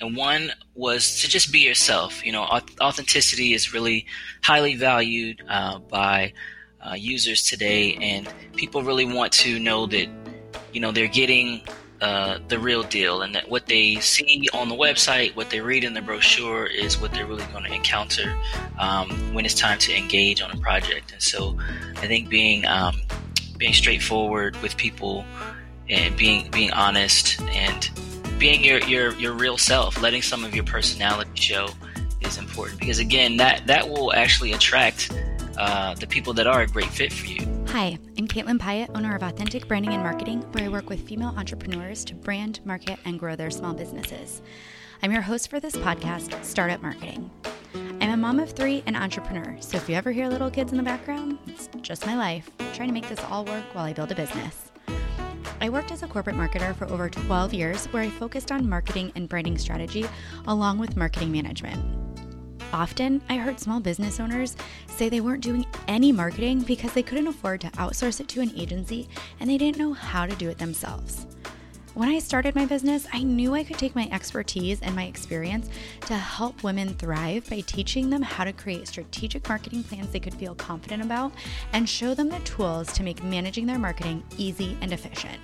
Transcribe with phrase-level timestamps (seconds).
[0.00, 2.24] and one was to just be yourself.
[2.24, 2.42] You know,
[2.80, 4.06] authenticity is really
[4.42, 6.32] highly valued uh, by
[6.80, 10.08] uh, users today, and people really want to know that
[10.72, 11.62] you know they're getting
[12.00, 15.84] uh, the real deal, and that what they see on the website, what they read
[15.84, 18.34] in the brochure, is what they're really going to encounter
[18.78, 21.12] um, when it's time to engage on a project.
[21.12, 21.58] And so,
[21.96, 23.02] I think being um,
[23.58, 25.24] being straightforward with people
[25.90, 27.90] and being being honest and
[28.40, 31.68] being your, your your real self, letting some of your personality show
[32.22, 35.12] is important because again, that that will actually attract
[35.58, 37.46] uh, the people that are a great fit for you.
[37.68, 41.34] Hi, I'm Caitlin Pyatt, owner of Authentic Branding and Marketing, where I work with female
[41.36, 44.40] entrepreneurs to brand, market, and grow their small businesses.
[45.02, 47.30] I'm your host for this podcast, Startup Marketing.
[48.00, 50.78] I'm a mom of three and entrepreneur, so if you ever hear little kids in
[50.78, 54.10] the background, it's just my life, trying to make this all work while I build
[54.10, 54.69] a business.
[55.60, 59.12] I worked as a corporate marketer for over 12 years, where I focused on marketing
[59.14, 60.06] and branding strategy
[60.46, 61.82] along with marketing management.
[62.72, 64.56] Often, I heard small business owners
[64.86, 68.52] say they weren't doing any marketing because they couldn't afford to outsource it to an
[68.56, 69.08] agency
[69.40, 71.26] and they didn't know how to do it themselves.
[71.94, 75.68] When I started my business, I knew I could take my expertise and my experience
[76.02, 80.34] to help women thrive by teaching them how to create strategic marketing plans they could
[80.34, 81.32] feel confident about
[81.72, 85.40] and show them the tools to make managing their marketing easy and efficient.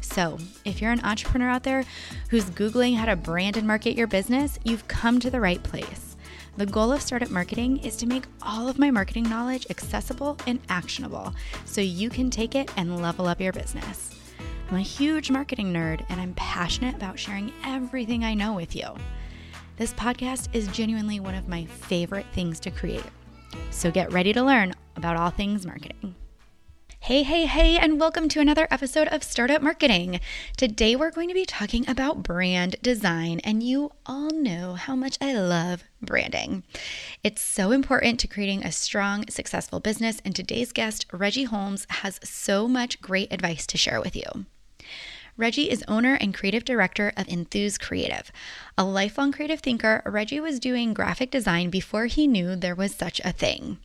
[0.00, 1.84] So, if you're an entrepreneur out there
[2.30, 6.16] who's Googling how to brand and market your business, you've come to the right place.
[6.56, 10.58] The goal of Startup Marketing is to make all of my marketing knowledge accessible and
[10.68, 11.32] actionable
[11.64, 14.19] so you can take it and level up your business.
[14.70, 18.86] I'm a huge marketing nerd and I'm passionate about sharing everything I know with you.
[19.76, 23.02] This podcast is genuinely one of my favorite things to create.
[23.72, 26.14] So get ready to learn about all things marketing.
[27.00, 30.20] Hey, hey, hey, and welcome to another episode of Startup Marketing.
[30.56, 35.18] Today we're going to be talking about brand design, and you all know how much
[35.20, 36.62] I love branding.
[37.24, 42.20] It's so important to creating a strong, successful business, and today's guest, Reggie Holmes, has
[42.22, 44.46] so much great advice to share with you.
[45.40, 48.30] Reggie is owner and creative director of Enthuse Creative.
[48.76, 53.22] A lifelong creative thinker, Reggie was doing graphic design before he knew there was such
[53.24, 53.78] a thing.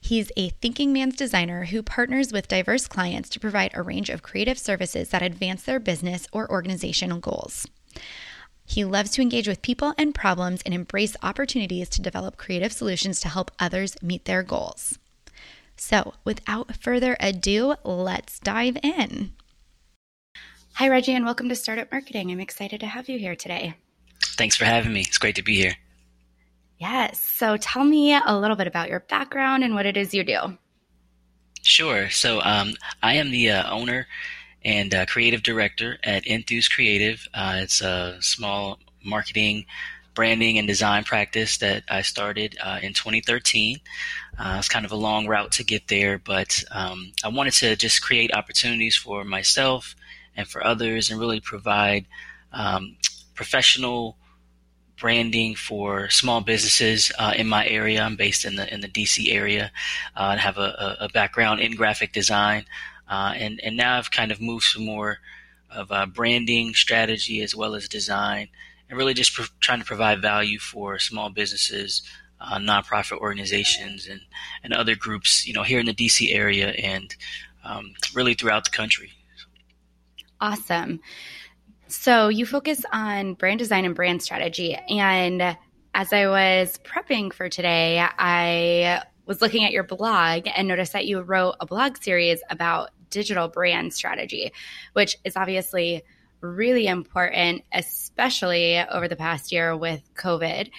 [0.00, 4.22] He's a thinking man's designer who partners with diverse clients to provide a range of
[4.22, 7.66] creative services that advance their business or organizational goals.
[8.64, 13.18] He loves to engage with people and problems and embrace opportunities to develop creative solutions
[13.22, 14.96] to help others meet their goals.
[15.76, 19.32] So, without further ado, let's dive in.
[20.78, 22.32] Hi, Reggie, and welcome to Startup Marketing.
[22.32, 23.74] I'm excited to have you here today.
[24.20, 25.02] Thanks for having me.
[25.02, 25.76] It's great to be here.
[26.78, 27.20] Yes.
[27.20, 30.58] So tell me a little bit about your background and what it is you do.
[31.62, 32.10] Sure.
[32.10, 32.72] So um,
[33.04, 34.08] I am the uh, owner
[34.64, 37.24] and uh, creative director at Enthuse Creative.
[37.32, 39.66] Uh, it's a small marketing,
[40.14, 43.78] branding, and design practice that I started uh, in 2013.
[44.36, 47.76] Uh, it's kind of a long route to get there, but um, I wanted to
[47.76, 49.94] just create opportunities for myself
[50.36, 52.06] and for others and really provide
[52.52, 52.96] um,
[53.34, 54.16] professional
[54.98, 58.02] branding for small businesses uh, in my area.
[58.02, 59.72] I'm based in the in the DC area
[60.16, 62.64] uh, and have a, a, background in graphic design,
[63.08, 65.18] uh, and and now I've kind of moved to more
[65.70, 68.48] of branding strategy as well as design,
[68.88, 72.02] and really just pro- trying to provide value for small businesses,
[72.40, 74.20] uh, nonprofit organizations, and
[74.62, 77.16] and other groups, you know, here in the DC area and
[77.64, 79.12] um, really throughout the country.
[80.44, 81.00] Awesome.
[81.86, 84.74] So you focus on brand design and brand strategy.
[84.90, 85.56] And
[85.94, 91.06] as I was prepping for today, I was looking at your blog and noticed that
[91.06, 94.52] you wrote a blog series about digital brand strategy,
[94.92, 96.02] which is obviously
[96.42, 100.70] really important, especially over the past year with COVID.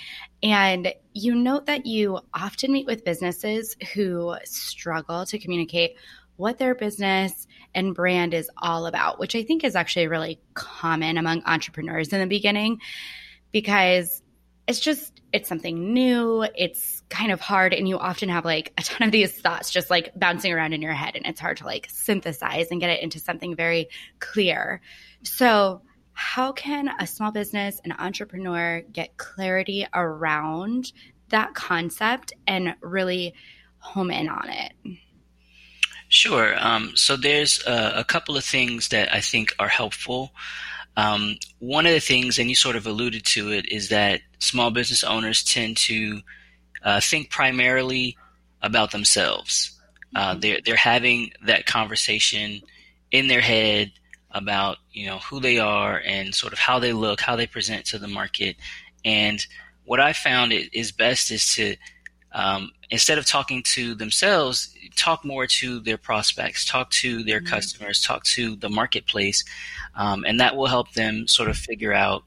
[0.43, 5.95] And you note that you often meet with businesses who struggle to communicate
[6.37, 11.17] what their business and brand is all about, which I think is actually really common
[11.17, 12.79] among entrepreneurs in the beginning
[13.51, 14.21] because
[14.67, 18.81] it's just it's something new, it's kind of hard and you often have like a
[18.81, 21.65] ton of these thoughts just like bouncing around in your head and it's hard to
[21.65, 23.89] like synthesize and get it into something very
[24.19, 24.81] clear.
[25.23, 25.81] So,
[26.17, 30.93] how can a small business, an entrepreneur get clarity around
[31.27, 33.33] that concept and really
[33.79, 34.71] home in on it?
[36.15, 36.55] Sure.
[36.57, 40.31] Um, so there's a, a, couple of things that I think are helpful.
[40.95, 44.71] Um, one of the things, and you sort of alluded to it, is that small
[44.71, 46.21] business owners tend to
[46.85, 48.15] uh, think primarily
[48.61, 49.77] about themselves.
[50.15, 50.39] Uh, mm-hmm.
[50.39, 52.61] they're they're having that conversation
[53.11, 53.91] in their head
[54.31, 57.87] about you know who they are and sort of how they look, how they present
[57.87, 58.55] to the market.
[59.03, 59.45] And
[59.83, 61.75] what I found is best is to
[62.35, 67.47] um, instead of talking to themselves, talk more to their prospects, talk to their mm-hmm.
[67.47, 69.43] customers, talk to the marketplace,
[69.95, 72.23] um, and that will help them sort of figure out,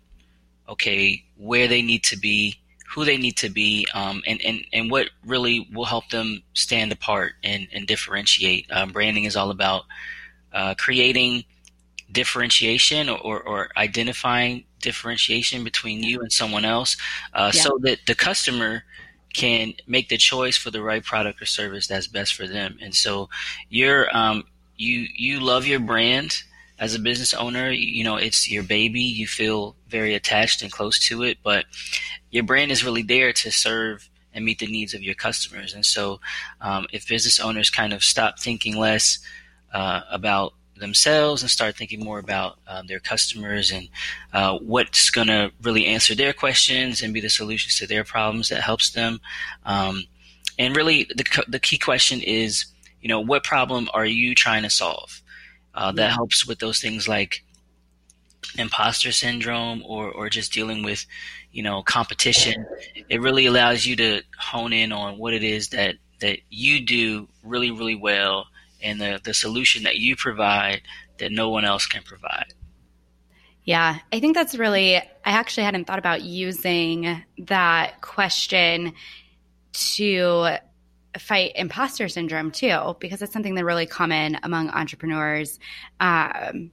[0.67, 2.59] okay, where they need to be,
[2.89, 6.91] who they need to be, um, and, and, and what really will help them stand
[6.91, 8.67] apart and, and differentiate.
[8.73, 9.85] Um, branding is all about
[10.55, 11.45] uh, creating
[12.11, 16.97] differentiation or, or identifying differentiation between you and someone else
[17.35, 17.61] uh, yeah.
[17.61, 18.85] so that the customer
[19.39, 22.77] can make the choice for the right product or service that's best for them.
[22.83, 23.29] And so
[23.69, 24.45] you're um,
[24.77, 26.43] you you love your brand
[26.79, 27.71] as a business owner.
[27.71, 29.01] You know it's your baby.
[29.01, 31.65] You feel very attached and close to it but
[32.31, 35.75] your brand is really there to serve and meet the needs of your customers.
[35.75, 36.21] And so
[36.61, 39.19] um, if business owners kind of stop thinking less
[39.73, 43.89] uh, about themselves and start thinking more about um, their customers and
[44.33, 48.49] uh, what's going to really answer their questions and be the solutions to their problems
[48.49, 49.21] that helps them.
[49.65, 50.05] Um,
[50.59, 52.67] and really, the, the key question is,
[53.01, 55.23] you know, what problem are you trying to solve?
[55.75, 57.45] Uh, that helps with those things like
[58.57, 61.07] imposter syndrome or, or just dealing with,
[61.53, 62.67] you know, competition.
[63.09, 67.29] It really allows you to hone in on what it is that, that you do
[67.45, 68.47] really, really well
[68.83, 70.83] and the, the solution that you provide
[71.19, 72.55] that no one else can provide.
[73.65, 78.95] Yeah, I think that's really, I actually hadn't thought about using that question
[79.73, 80.57] to
[81.19, 85.59] fight imposter syndrome too, because it's something that's really common among entrepreneurs.
[86.01, 86.71] Um,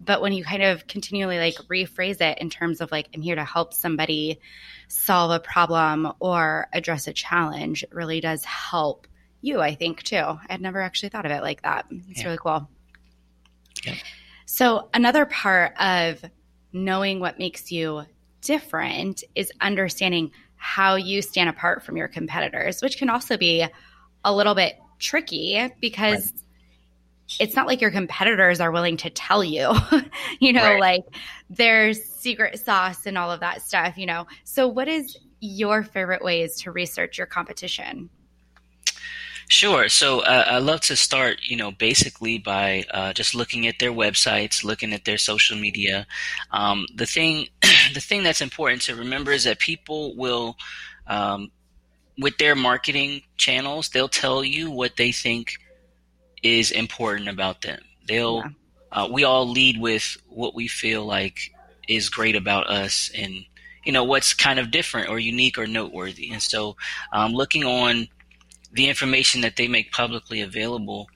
[0.00, 3.36] but when you kind of continually like rephrase it in terms of like, I'm here
[3.36, 4.40] to help somebody
[4.88, 9.06] solve a problem or address a challenge, it really does help
[9.44, 10.16] you, I think, too.
[10.16, 11.86] I had never actually thought of it like that.
[12.08, 12.24] It's yeah.
[12.24, 12.68] really cool.
[13.84, 13.94] Yeah.
[14.46, 16.24] So, another part of
[16.72, 18.04] knowing what makes you
[18.40, 23.66] different is understanding how you stand apart from your competitors, which can also be
[24.24, 26.42] a little bit tricky because right.
[27.40, 29.72] it's not like your competitors are willing to tell you,
[30.40, 30.80] you know, right.
[30.80, 31.02] like
[31.50, 34.26] there's secret sauce and all of that stuff, you know.
[34.44, 38.08] So, what is your favorite ways to research your competition?
[39.54, 39.88] Sure.
[39.88, 43.92] So uh, I love to start, you know, basically by uh, just looking at their
[43.92, 46.08] websites, looking at their social media.
[46.50, 47.46] Um, the thing,
[47.94, 50.56] the thing that's important to remember is that people will,
[51.06, 51.52] um,
[52.18, 55.52] with their marketing channels, they'll tell you what they think
[56.42, 57.78] is important about them.
[58.08, 59.04] They'll, yeah.
[59.04, 61.52] uh, we all lead with what we feel like
[61.86, 63.44] is great about us and
[63.84, 66.32] you know what's kind of different or unique or noteworthy.
[66.32, 66.76] And so,
[67.12, 68.08] um, looking on
[68.74, 71.08] the information that they make publicly available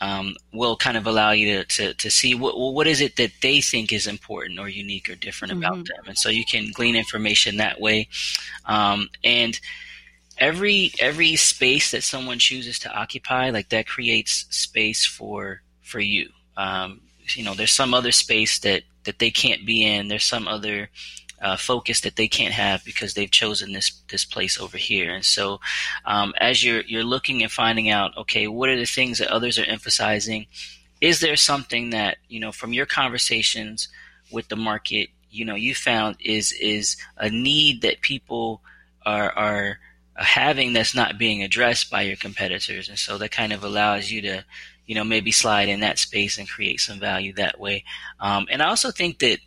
[0.00, 3.30] um, will kind of allow you to, to, to see what, what is it that
[3.40, 5.62] they think is important or unique or different mm-hmm.
[5.62, 6.04] about them.
[6.06, 8.08] And so you can glean information that way.
[8.66, 9.58] Um, and
[10.36, 16.28] every, every space that someone chooses to occupy, like that creates space for, for you.
[16.56, 20.08] Um, you know, there's some other space that, that they can't be in.
[20.08, 20.90] There's some other,
[21.44, 25.12] uh, focus that they can't have because they've chosen this this place over here.
[25.12, 25.60] And so,
[26.06, 29.58] um, as you're you're looking and finding out, okay, what are the things that others
[29.58, 30.46] are emphasizing?
[31.02, 33.88] Is there something that you know from your conversations
[34.30, 38.62] with the market, you know, you found is is a need that people
[39.04, 39.78] are are
[40.14, 44.22] having that's not being addressed by your competitors, and so that kind of allows you
[44.22, 44.44] to
[44.86, 47.84] you know maybe slide in that space and create some value that way.
[48.18, 49.40] Um, and I also think that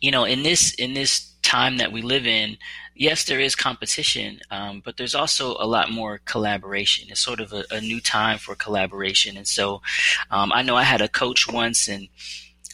[0.00, 2.56] you know, in this in this time that we live in,
[2.94, 7.08] yes, there is competition, um, but there's also a lot more collaboration.
[7.10, 9.82] It's sort of a, a new time for collaboration, and so
[10.30, 12.08] um, I know I had a coach once, and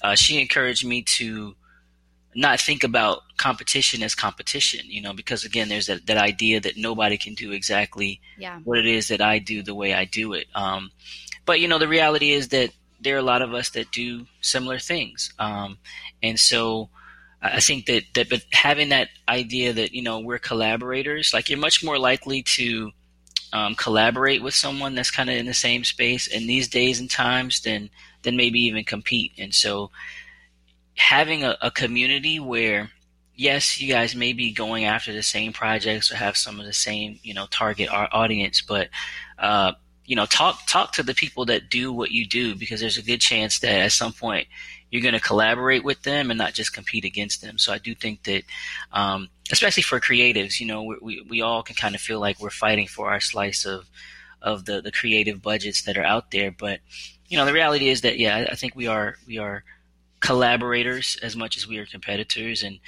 [0.03, 1.55] uh, she encouraged me to
[2.37, 6.77] not think about competition as competition, you know, because again, there's that, that idea that
[6.77, 8.61] nobody can do exactly yeah.
[8.63, 10.47] what it is that I do the way I do it.
[10.55, 10.91] Um,
[11.47, 14.27] but you know, the reality is that there are a lot of us that do
[14.43, 15.79] similar things, um,
[16.23, 16.91] and so
[17.43, 21.59] I think that, that but having that idea that you know we're collaborators, like you're
[21.59, 22.91] much more likely to
[23.53, 27.11] um, collaborate with someone that's kind of in the same space in these days and
[27.11, 27.91] times than
[28.23, 29.33] than maybe even compete.
[29.39, 29.91] And so
[30.97, 32.91] having a, a community where
[33.35, 36.73] yes, you guys may be going after the same projects or have some of the
[36.73, 38.89] same you know target audience, but
[39.39, 39.73] uh,
[40.05, 43.03] you know talk talk to the people that do what you do because there's a
[43.03, 44.49] good chance that at some point
[44.97, 47.59] you're going to collaborate with them and not just compete against them.
[47.59, 48.43] So I do think that,
[48.93, 52.41] um, especially for creatives, you know, we, we, we all can kind of feel like
[52.41, 53.89] we're fighting for our slice of,
[54.43, 56.51] of the, the creative budgets that are out there.
[56.51, 56.81] But
[57.29, 59.65] you know, the reality is that yeah, I think we are we are
[60.21, 62.79] collaborators as much as we are competitors, and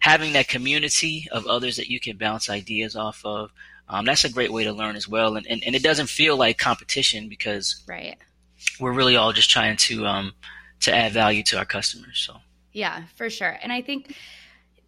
[0.00, 3.50] having that community of others that you can bounce ideas off of.
[3.88, 6.36] Um, that's a great way to learn as well, and, and and it doesn't feel
[6.36, 8.18] like competition because right.
[8.80, 10.32] we're really all just trying to um
[10.80, 12.18] to add value to our customers.
[12.26, 12.36] So
[12.72, 14.16] yeah, for sure, and I think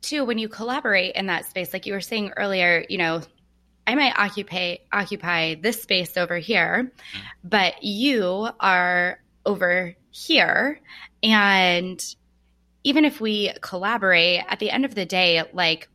[0.02, 3.23] too when you collaborate in that space, like you were saying earlier, you know,
[3.87, 7.26] I might occupy occupy this space over here, mm-hmm.
[7.49, 10.80] but you are over here
[11.23, 12.14] and
[12.85, 15.88] even if we collaborate at the end of the day like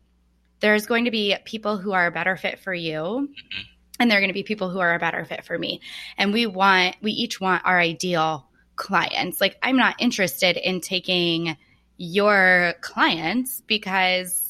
[0.60, 3.62] there's going to be people who are a better fit for you mm-hmm.
[4.00, 5.82] and there are going to be people who are a better fit for me
[6.18, 11.56] and we want we each want our ideal clients like i'm not interested in taking
[11.98, 14.44] your clients because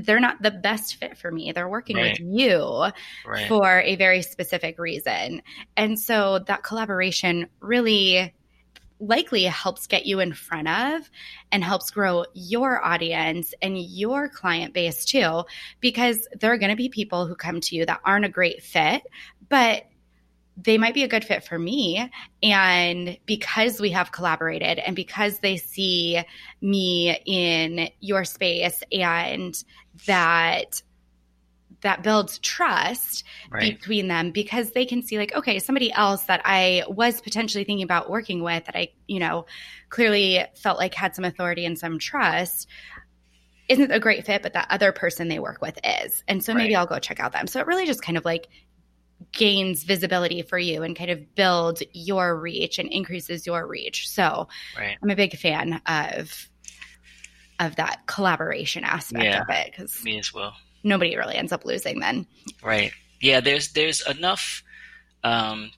[0.00, 1.52] they're not the best fit for me.
[1.52, 2.18] They're working right.
[2.18, 2.86] with you
[3.26, 3.48] right.
[3.48, 5.42] for a very specific reason.
[5.76, 8.34] And so that collaboration really
[9.00, 11.10] likely helps get you in front of
[11.52, 15.44] and helps grow your audience and your client base too
[15.80, 18.62] because there are going to be people who come to you that aren't a great
[18.62, 19.02] fit
[19.48, 19.84] but
[20.56, 22.10] they might be a good fit for me.
[22.42, 26.22] And because we have collaborated and because they see
[26.60, 29.62] me in your space and
[30.06, 30.82] that
[31.80, 33.78] that builds trust right.
[33.78, 37.84] between them because they can see like okay somebody else that i was potentially thinking
[37.84, 39.44] about working with that i you know
[39.90, 42.66] clearly felt like had some authority and some trust
[43.68, 46.74] isn't a great fit but that other person they work with is and so maybe
[46.74, 46.80] right.
[46.80, 48.48] i'll go check out them so it really just kind of like
[49.32, 54.08] gains visibility for you and kind of builds your reach and increases your reach.
[54.08, 54.96] So right.
[55.02, 56.48] I'm a big fan of
[57.60, 60.54] of that collaboration aspect yeah, of it because me as well.
[60.82, 62.26] Nobody really ends up losing then.
[62.62, 62.92] Right.
[63.20, 63.40] Yeah.
[63.40, 64.62] There's there's enough.
[65.22, 65.70] Um,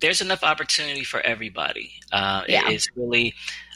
[0.00, 1.92] there's enough opportunity for everybody.
[2.12, 2.70] Uh, yeah.
[2.70, 3.34] It's really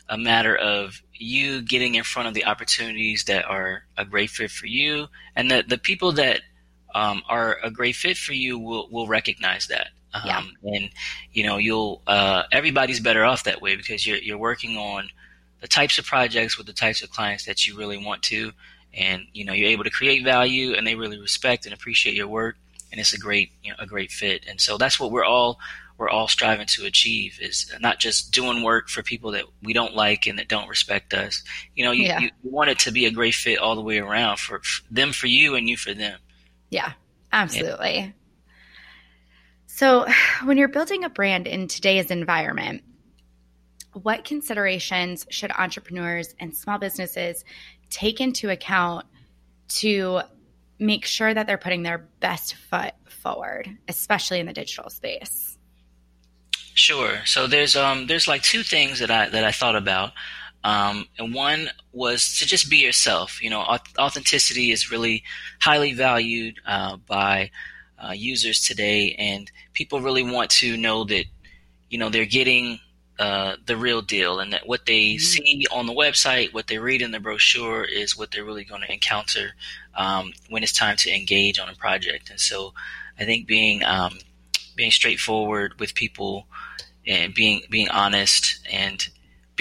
[0.09, 4.50] a matter of you getting in front of the opportunities that are a great fit
[4.50, 6.42] for you, and the the people that
[6.95, 9.89] um, are a great fit for you will will recognize that.
[10.15, 10.43] Um, yeah.
[10.75, 10.91] And
[11.33, 15.09] you know, you'll uh, everybody's better off that way because you're you're working on
[15.61, 18.53] the types of projects with the types of clients that you really want to,
[18.93, 22.29] and you know, you're able to create value, and they really respect and appreciate your
[22.29, 22.57] work,
[22.91, 24.45] and it's a great you know a great fit.
[24.49, 25.59] And so that's what we're all
[26.03, 29.95] we're all striving to achieve is not just doing work for people that we don't
[29.95, 31.45] like and that don't respect us.
[31.77, 32.19] You know, you, yeah.
[32.19, 35.13] you, want it to be a great fit all the way around for, for them
[35.13, 36.19] for you and you for them.
[36.73, 36.93] Yeah,
[37.31, 37.95] absolutely.
[37.97, 38.09] Yeah.
[39.67, 40.07] So,
[40.45, 42.83] when you're building a brand in today's environment,
[43.93, 47.45] what considerations should entrepreneurs and small businesses
[47.91, 49.05] take into account
[49.69, 50.23] to
[50.79, 55.59] make sure that they're putting their best foot forward, especially in the digital space?
[56.75, 57.21] Sure.
[57.26, 60.12] So there's um there's like two things that I that I thought about.
[60.64, 63.42] Um, and one was to just be yourself.
[63.42, 63.61] You know,
[63.99, 65.25] authenticity is really
[65.61, 67.50] highly valued uh, by
[67.99, 71.25] uh, users today, and people really want to know that
[71.90, 72.78] you know they're getting
[73.19, 75.19] uh, the real deal, and that what they mm-hmm.
[75.19, 78.83] see on the website, what they read in the brochure, is what they're really going
[78.83, 79.54] to encounter
[79.97, 82.31] um, when it's time to engage on a project.
[82.31, 82.73] And so,
[83.19, 84.19] I think being um,
[84.76, 86.47] being straightforward with people
[87.07, 89.09] and being being honest and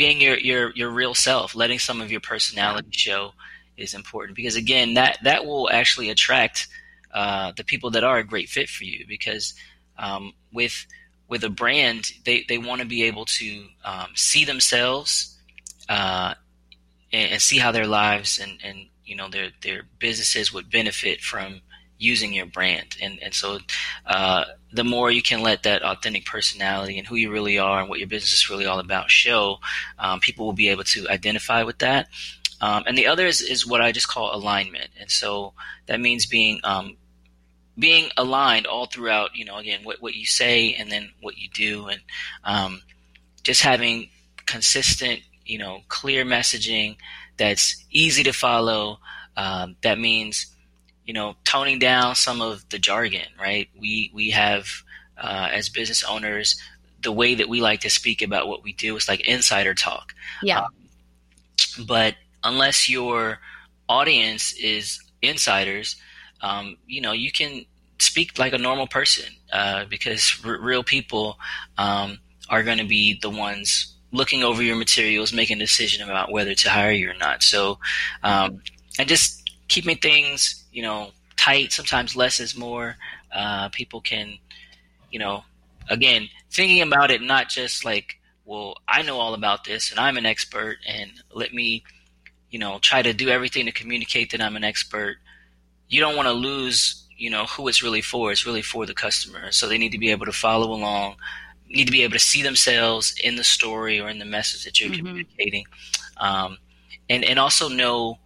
[0.02, 3.34] being your, your, your real self, letting some of your personality show
[3.78, 4.36] is important.
[4.36, 6.68] Because again, that, that will actually attract
[7.14, 9.06] uh, the people that are a great fit for you.
[9.08, 9.54] Because
[10.00, 10.88] um, with
[11.28, 15.38] with a brand, they, they want to be able to um, see themselves
[15.88, 16.34] uh,
[17.14, 21.22] and, and, see how their lives and, and you know their their businesses would benefit
[21.22, 21.62] from
[22.02, 22.98] using your brand.
[23.02, 23.60] And and so
[24.06, 27.90] uh, the more you can let that authentic personality and who you really are and
[27.90, 29.60] what your business is really all about show,
[30.00, 32.08] um, people will be able to identify with that.
[32.60, 34.90] Um, and the other is, is what I just call alignment.
[35.00, 35.54] And so
[35.86, 36.98] that means being um,
[37.78, 39.36] being aligned all throughout.
[39.36, 42.02] You know, again, what what you say and then what you do, and
[42.44, 42.82] um,
[43.44, 44.10] just having
[44.48, 46.98] consistent, you know, clear messaging
[47.38, 48.98] that's easy to follow.
[49.38, 50.51] Um, that means
[51.12, 53.68] you know, toning down some of the jargon, right?
[53.78, 54.66] We we have
[55.18, 56.56] uh, as business owners
[57.02, 60.14] the way that we like to speak about what we do is like insider talk.
[60.42, 60.62] Yeah.
[60.62, 60.74] Um,
[61.86, 62.16] but
[62.46, 63.40] unless your
[63.90, 65.98] audience is insiders,
[66.40, 67.66] um, you know, you can
[68.00, 71.38] speak like a normal person uh, because r- real people
[71.78, 76.32] um, are going to be the ones looking over your materials, making a decision about
[76.32, 77.44] whether to hire you or not.
[77.44, 77.80] So,
[78.24, 78.62] um,
[78.98, 81.72] and just keeping things you know, tight.
[81.72, 82.96] Sometimes less is more.
[83.34, 84.38] Uh, people can,
[85.10, 85.44] you know,
[85.90, 90.18] again, thinking about it not just like, well, I know all about this and I'm
[90.18, 91.84] an expert and let me,
[92.50, 95.18] you know, try to do everything to communicate that I'm an expert.
[95.88, 98.32] You don't want to lose, you know, who it's really for.
[98.32, 99.52] It's really for the customer.
[99.52, 101.16] So they need to be able to follow along,
[101.70, 104.80] need to be able to see themselves in the story or in the message that
[104.80, 105.06] you're mm-hmm.
[105.06, 105.66] communicating.
[106.18, 106.58] Um,
[107.10, 108.20] and, and also know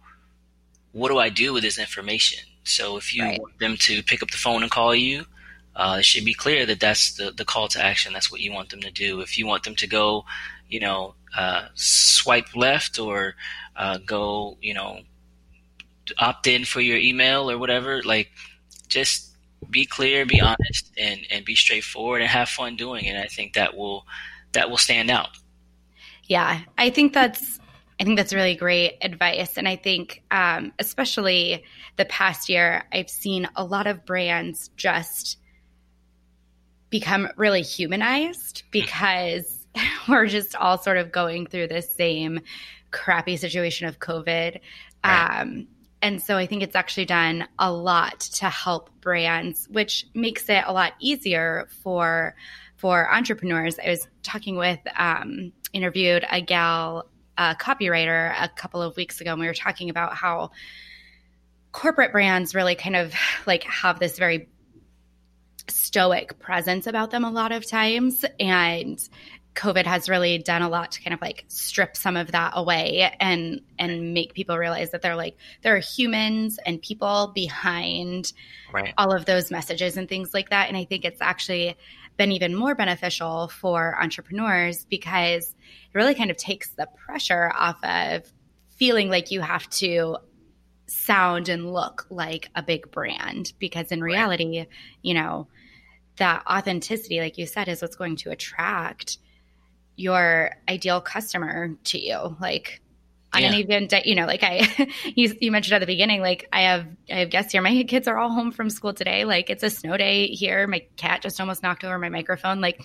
[0.96, 2.42] what do I do with this information?
[2.64, 3.38] So if you right.
[3.38, 5.26] want them to pick up the phone and call you,
[5.74, 8.14] uh, it should be clear that that's the, the call to action.
[8.14, 9.20] That's what you want them to do.
[9.20, 10.24] If you want them to go,
[10.70, 13.34] you know, uh, swipe left or
[13.76, 15.00] uh, go, you know,
[16.18, 18.30] opt in for your email or whatever, like
[18.88, 19.36] just
[19.68, 23.16] be clear, be honest, and and be straightforward and have fun doing it.
[23.16, 24.06] I think that will
[24.52, 25.36] that will stand out.
[26.24, 27.60] Yeah, I think that's
[27.98, 29.56] I think that's really great advice.
[29.56, 31.64] And I think, um, especially
[31.96, 35.38] the past year, I've seen a lot of brands just
[36.90, 39.66] become really humanized because
[40.08, 42.40] we're just all sort of going through this same
[42.90, 44.60] crappy situation of COVID.
[45.04, 45.40] Right.
[45.40, 45.68] Um,
[46.02, 50.62] and so I think it's actually done a lot to help brands, which makes it
[50.66, 52.36] a lot easier for
[52.76, 53.78] for entrepreneurs.
[53.78, 59.32] I was talking with um, interviewed a gal a copywriter a couple of weeks ago,
[59.32, 60.50] and we were talking about how
[61.72, 63.14] corporate brands really kind of
[63.46, 64.48] like have this very
[65.68, 68.24] stoic presence about them a lot of times.
[68.40, 68.98] And
[69.54, 73.10] COVID has really done a lot to kind of like strip some of that away
[73.18, 78.32] and and make people realize that they're like there are humans and people behind
[78.72, 78.92] right.
[78.98, 80.68] all of those messages and things like that.
[80.68, 81.76] And I think it's actually
[82.16, 87.82] been even more beneficial for entrepreneurs because it really kind of takes the pressure off
[87.84, 88.30] of
[88.70, 90.16] feeling like you have to
[90.86, 94.66] sound and look like a big brand because in reality,
[95.02, 95.48] you know,
[96.16, 99.18] that authenticity, like you said, is what's going to attract
[99.96, 102.36] your ideal customer to you.
[102.40, 102.80] Like
[103.32, 103.48] on yeah.
[103.48, 106.62] any given day, you know, like I, you, you mentioned at the beginning, like I
[106.62, 107.60] have, I have guests here.
[107.60, 109.24] My kids are all home from school today.
[109.24, 110.66] Like it's a snow day here.
[110.66, 112.60] My cat just almost knocked over my microphone.
[112.60, 112.80] Like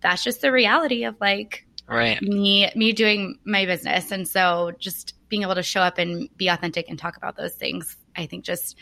[0.00, 2.20] that's just the reality of like right.
[2.20, 4.10] me, me doing my business.
[4.10, 7.54] And so just being able to show up and be authentic and talk about those
[7.54, 8.76] things, I think just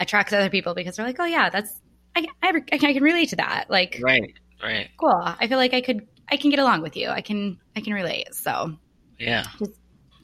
[0.00, 1.80] attracts other people because they're like, oh yeah, that's,
[2.16, 3.66] I, I, I can relate to that.
[3.68, 4.90] Like, right, right.
[4.98, 5.22] Cool.
[5.22, 7.08] I feel like I could, I can get along with you.
[7.08, 8.34] I can, I can relate.
[8.34, 8.76] So
[9.18, 9.79] yeah, just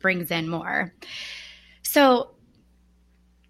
[0.07, 0.95] brings in more.
[1.83, 2.31] So,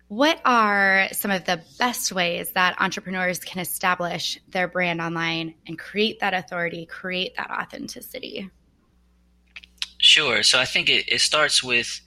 [0.09, 5.79] what are some of the best ways that entrepreneurs can establish their brand online and
[5.79, 8.49] create that authority, create that authenticity?
[9.99, 10.43] Sure.
[10.43, 12.01] So, I think it, it starts with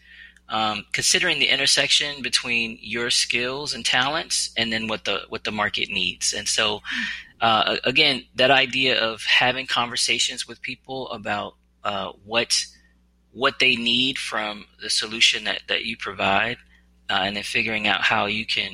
[0.47, 5.51] um, considering the intersection between your skills and talents and then what the what the
[5.51, 6.81] market needs and so
[7.39, 12.65] uh, again that idea of having conversations with people about uh, what
[13.33, 16.57] what they need from the solution that, that you provide,
[17.09, 18.71] uh, and then figuring out how you can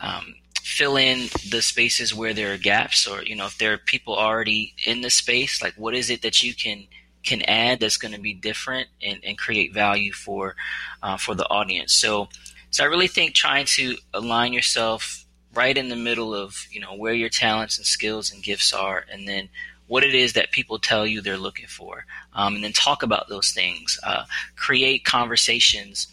[0.00, 3.78] um, fill in the spaces where there are gaps, or you know, if there are
[3.78, 6.86] people already in the space, like what is it that you can
[7.22, 10.56] can add that's going to be different and, and create value for
[11.02, 11.92] uh, for the audience.
[11.92, 12.28] So,
[12.70, 15.24] so I really think trying to align yourself
[15.54, 19.04] right in the middle of you know where your talents and skills and gifts are,
[19.10, 19.48] and then
[19.86, 23.28] what it is that people tell you they're looking for, um, and then talk about
[23.28, 23.98] those things.
[24.02, 24.24] Uh,
[24.56, 26.08] create conversations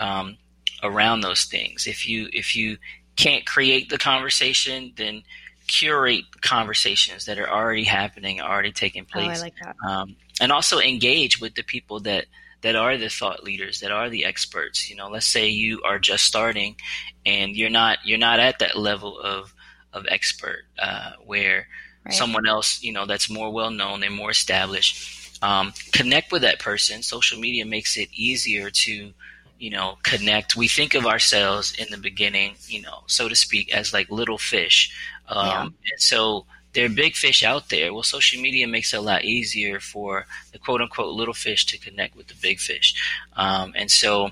[0.00, 0.36] um,
[0.82, 1.86] around those things.
[1.86, 2.78] If you if you
[3.16, 5.22] can't create the conversation, then
[5.66, 9.38] curate conversations that are already happening, already taking place.
[9.38, 9.76] Oh, I like that.
[9.86, 12.26] Um, and also engage with the people that
[12.62, 14.88] that are the thought leaders, that are the experts.
[14.88, 16.76] You know, let's say you are just starting,
[17.24, 19.54] and you're not you're not at that level of
[19.92, 21.68] of expert uh, where
[22.04, 22.14] right.
[22.14, 25.38] someone else, you know, that's more well known, they're more established.
[25.42, 27.02] Um, connect with that person.
[27.02, 29.12] Social media makes it easier to,
[29.58, 30.56] you know, connect.
[30.56, 34.38] We think of ourselves in the beginning, you know, so to speak, as like little
[34.38, 34.94] fish.
[35.28, 35.62] Um, yeah.
[35.62, 37.92] And so there are big fish out there.
[37.92, 41.78] Well, social media makes it a lot easier for the quote unquote little fish to
[41.78, 42.94] connect with the big fish.
[43.36, 44.30] Um, and so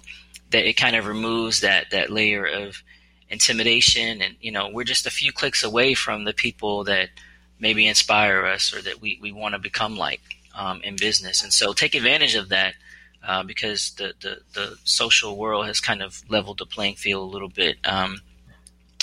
[0.50, 2.82] that it kind of removes that, that layer of
[3.28, 4.22] intimidation.
[4.22, 7.10] And, you know, we're just a few clicks away from the people that,
[7.60, 10.20] maybe inspire us or that we, we want to become like
[10.54, 11.42] um, in business.
[11.42, 12.74] And so take advantage of that
[13.26, 17.32] uh, because the, the, the, social world has kind of leveled the playing field a
[17.32, 17.76] little bit.
[17.84, 18.22] Um,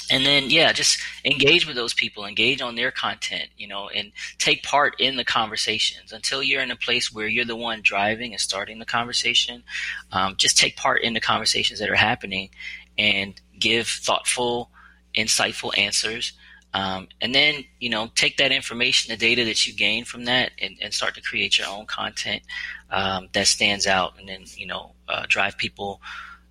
[0.10, 4.12] and then, yeah, just engage with those people, engage on their content, you know, and
[4.38, 8.32] take part in the conversations until you're in a place where you're the one driving
[8.32, 9.64] and starting the conversation.
[10.12, 12.50] Um, just take part in the conversations that are happening
[12.98, 14.72] and give thoughtful,
[15.16, 16.34] insightful answers
[16.78, 20.52] Um, and then, you know, take that information, the data that you gain from that,
[20.62, 22.44] and, and start to create your own content
[22.92, 26.00] um, that stands out, and then, you know, uh, drive people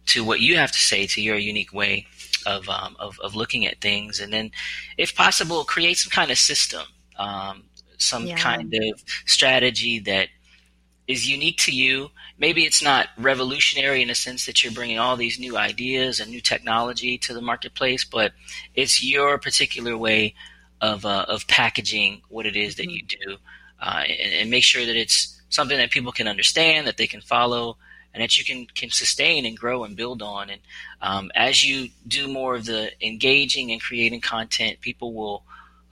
[0.07, 2.07] to what you have to say to your unique way
[2.45, 4.21] of, um, of, of looking at things.
[4.21, 4.51] And then,
[4.97, 6.87] if possible, create some kind of system,
[7.19, 7.65] um,
[7.99, 8.37] some yeah.
[8.37, 10.29] kind of strategy that
[11.07, 12.11] is unique to you.
[12.39, 16.31] Maybe it's not revolutionary in the sense that you're bringing all these new ideas and
[16.31, 18.33] new technology to the marketplace, but
[18.75, 20.35] it's your particular way
[20.81, 23.31] of uh, of packaging what it is that you mm-hmm.
[23.31, 23.37] do,
[23.81, 27.21] uh, and, and, make sure that it's something that people can understand, that they can
[27.21, 27.77] follow,
[28.13, 30.51] and that you can can sustain and grow and build on.
[30.51, 30.61] And
[31.01, 35.43] um, as you do more of the engaging and creating content, people will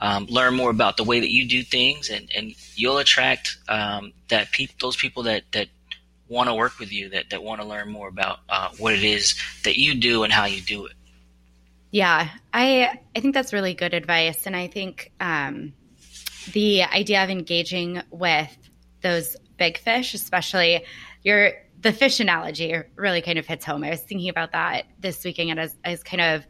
[0.01, 4.13] um, learn more about the way that you do things, and, and you'll attract um,
[4.29, 5.69] that peop- those people that that
[6.29, 9.05] want to work with you, that that want to learn more about uh, what it
[9.05, 9.35] is
[9.65, 10.95] that you do and how you do it.
[11.91, 15.73] Yeah, I I think that's really good advice, and I think um,
[16.53, 18.57] the idea of engaging with
[19.03, 20.85] those big fish, especially
[21.23, 23.85] your the fish analogy, really kind of hits home.
[23.85, 26.47] I was thinking about that this weekend and as as kind of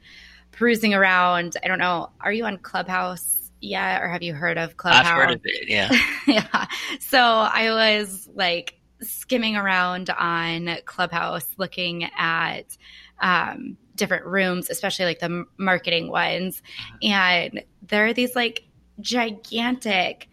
[0.52, 1.56] perusing around.
[1.62, 2.10] I don't know.
[2.20, 3.34] Are you on Clubhouse?
[3.64, 5.06] yet, or have you heard of Clubhouse?
[5.06, 5.68] I've heard of it.
[5.68, 5.90] Yeah.
[6.26, 6.66] yeah.
[7.00, 12.76] So I was like skimming around on Clubhouse, looking at
[13.20, 16.62] um, different rooms, especially like the marketing ones,
[17.02, 17.12] mm-hmm.
[17.12, 18.64] and there are these like
[19.00, 20.28] gigantic,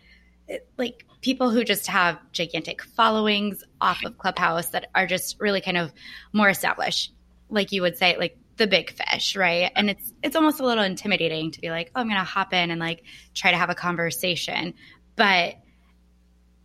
[0.78, 5.78] like people who just have gigantic followings off of Clubhouse that are just really kind
[5.78, 5.94] of
[6.34, 7.14] more established,
[7.50, 9.72] like you would say, like the big fish, right?
[9.76, 12.54] And it's it's almost a little intimidating to be like, oh, I'm going to hop
[12.54, 14.74] in and like try to have a conversation.
[15.16, 15.56] But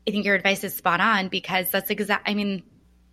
[0.07, 2.29] I think your advice is spot on because that's exact.
[2.29, 2.63] I mean,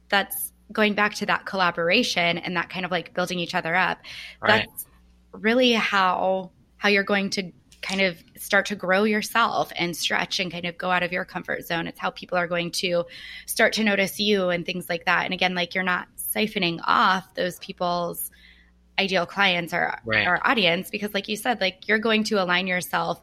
[0.10, 4.00] that's going back to that collaboration and that kind of like building each other up.
[4.42, 4.68] Right.
[4.68, 4.86] That's
[5.32, 7.52] really how how you're going to
[7.82, 11.26] kind of start to grow yourself and stretch and kind of go out of your
[11.26, 11.88] comfort zone.
[11.88, 13.06] It's how people are going to
[13.46, 15.26] start to notice you and things like that.
[15.26, 18.32] And again, like you're not siphoning off those people's
[19.00, 20.28] ideal clients or right.
[20.28, 23.20] our audience because like you said like you're going to align yourself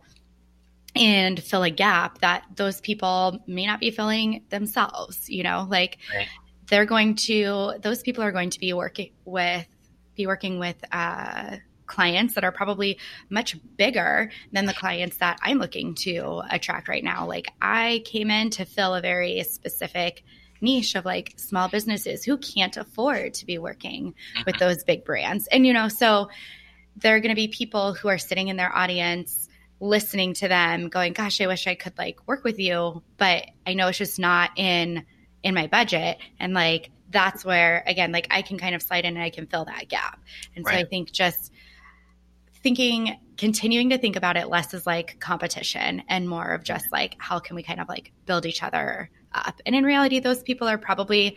[0.94, 5.98] and fill a gap that those people may not be filling themselves you know like
[6.14, 6.26] right.
[6.68, 9.66] they're going to those people are going to be working with
[10.16, 11.56] be working with uh
[11.90, 12.98] clients that are probably
[13.28, 17.26] much bigger than the clients that I'm looking to attract right now.
[17.26, 20.22] Like I came in to fill a very specific
[20.60, 24.14] niche of like small businesses who can't afford to be working
[24.46, 24.64] with mm-hmm.
[24.64, 25.48] those big brands.
[25.48, 26.30] And, you know, so
[26.96, 29.48] there are going to be people who are sitting in their audience
[29.80, 33.74] listening to them going gosh i wish i could like work with you but i
[33.74, 35.04] know it's just not in
[35.42, 39.16] in my budget and like that's where again like i can kind of slide in
[39.16, 40.20] and i can fill that gap
[40.54, 40.74] and right.
[40.74, 41.52] so i think just
[42.62, 47.16] thinking continuing to think about it less as like competition and more of just like
[47.18, 49.60] how can we kind of like build each other up.
[49.66, 51.36] And in reality, those people are probably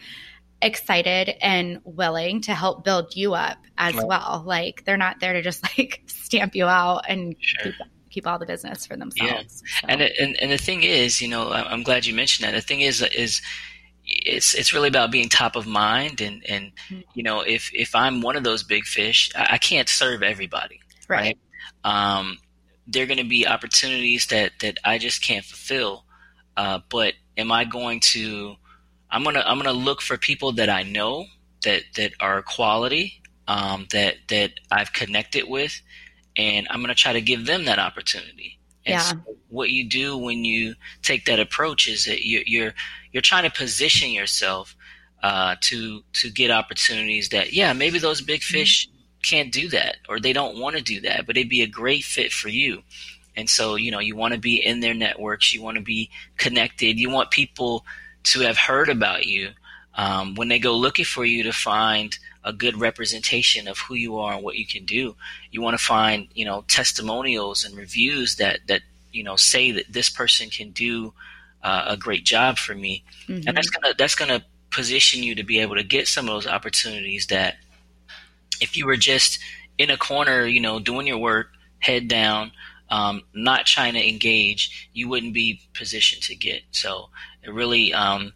[0.61, 4.07] excited and willing to help build you up as right.
[4.07, 4.43] well.
[4.45, 7.63] Like they're not there to just like stamp you out and sure.
[7.63, 7.75] keep,
[8.13, 9.63] keep, all the business for themselves.
[9.65, 9.81] Yeah.
[9.81, 9.87] So.
[9.89, 12.53] And, and and the thing is, you know, I'm glad you mentioned that.
[12.53, 13.41] The thing is is
[14.05, 17.01] it's it's really about being top of mind and and mm-hmm.
[17.13, 20.79] you know if if I'm one of those big fish, I, I can't serve everybody.
[21.07, 21.37] Right.
[21.83, 22.17] right?
[22.17, 22.37] Um,
[22.87, 26.05] there are going to be opportunities that that I just can't fulfill.
[26.55, 28.55] Uh, but am I going to?
[29.09, 31.25] I'm gonna I'm gonna look for people that I know
[31.63, 35.81] that that are quality, um, that that I've connected with,
[36.37, 38.59] and I'm gonna try to give them that opportunity.
[38.85, 38.99] And yeah.
[38.99, 39.17] So
[39.49, 42.73] what you do when you take that approach is that you're you're,
[43.11, 44.75] you're trying to position yourself
[45.21, 48.53] uh, to to get opportunities that yeah maybe those big mm-hmm.
[48.53, 48.97] fish mm-hmm.
[49.21, 52.03] can't do that or they don't want to do that, but it'd be a great
[52.03, 52.83] fit for you.
[53.35, 56.11] And so, you know, you want to be in their networks, you want to be
[56.37, 57.85] connected, you want people
[58.25, 59.49] to have heard about you
[59.95, 64.17] um, when they go looking for you to find a good representation of who you
[64.17, 65.15] are and what you can do.
[65.51, 69.91] You want to find, you know, testimonials and reviews that that you know say that
[69.91, 71.13] this person can do
[71.63, 73.47] uh, a great job for me, mm-hmm.
[73.47, 76.47] and that's gonna that's gonna position you to be able to get some of those
[76.47, 77.57] opportunities that
[78.59, 79.39] if you were just
[79.77, 82.51] in a corner, you know, doing your work, head down,
[82.89, 86.61] um, not trying to engage, you wouldn't be positioned to get.
[86.71, 87.09] So
[87.43, 88.33] it really um,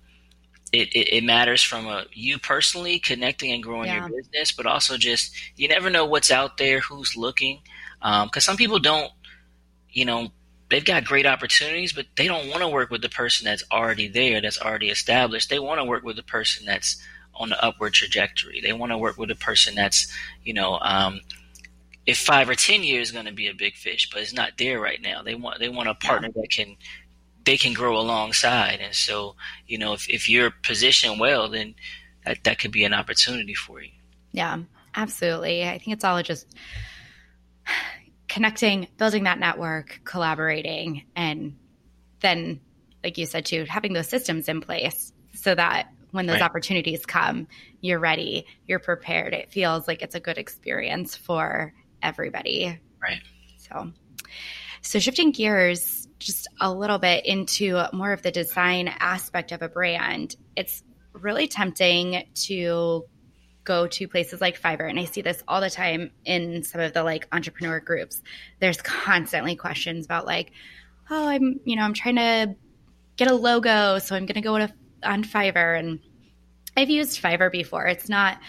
[0.71, 4.07] it, it, it, matters from a you personally connecting and growing yeah.
[4.07, 7.61] your business, but also just you never know what's out there, who's looking.
[7.99, 9.11] Because um, some people don't,
[9.89, 10.29] you know,
[10.69, 14.07] they've got great opportunities, but they don't want to work with the person that's already
[14.07, 15.49] there, that's already established.
[15.49, 17.01] They want to work with the person that's
[17.33, 18.61] on the upward trajectory.
[18.61, 20.11] They want to work with a person that's,
[20.43, 21.21] you know, um,
[22.05, 24.57] if five or ten years is going to be a big fish, but it's not
[24.57, 25.21] there right now.
[25.21, 26.41] They want they want a partner yeah.
[26.41, 26.77] that can
[27.47, 28.81] they can grow alongside.
[28.81, 31.75] And so, you know, if, if you're positioned well, then
[32.25, 33.91] that, that could be an opportunity for you.
[34.33, 34.57] Yeah,
[34.93, 35.63] absolutely.
[35.63, 36.45] I think it's all just
[38.27, 41.55] connecting, building that network, collaborating, and
[42.19, 42.59] then,
[43.01, 46.43] like you said too, having those systems in place so that when those right.
[46.43, 47.47] opportunities come,
[47.79, 49.33] you're ready, you're prepared.
[49.33, 52.77] It feels like it's a good experience for everybody.
[53.01, 53.21] Right.
[53.57, 53.93] So,
[54.81, 59.69] so shifting gears just a little bit into more of the design aspect of a
[59.69, 63.05] brand, it's really tempting to
[63.63, 66.93] go to places like Fiverr, and I see this all the time in some of
[66.93, 68.21] the like entrepreneur groups.
[68.59, 70.51] There's constantly questions about like,
[71.09, 72.55] oh, I'm you know I'm trying to
[73.17, 75.99] get a logo, so I'm going to go to on Fiverr, and
[76.75, 77.85] I've used Fiverr before.
[77.87, 78.39] It's not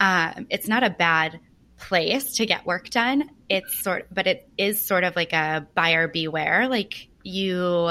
[0.00, 1.40] um, it's not a bad
[1.78, 3.30] place to get work done.
[3.48, 6.68] It's sort, but it is sort of like a buyer beware.
[6.68, 7.90] Like you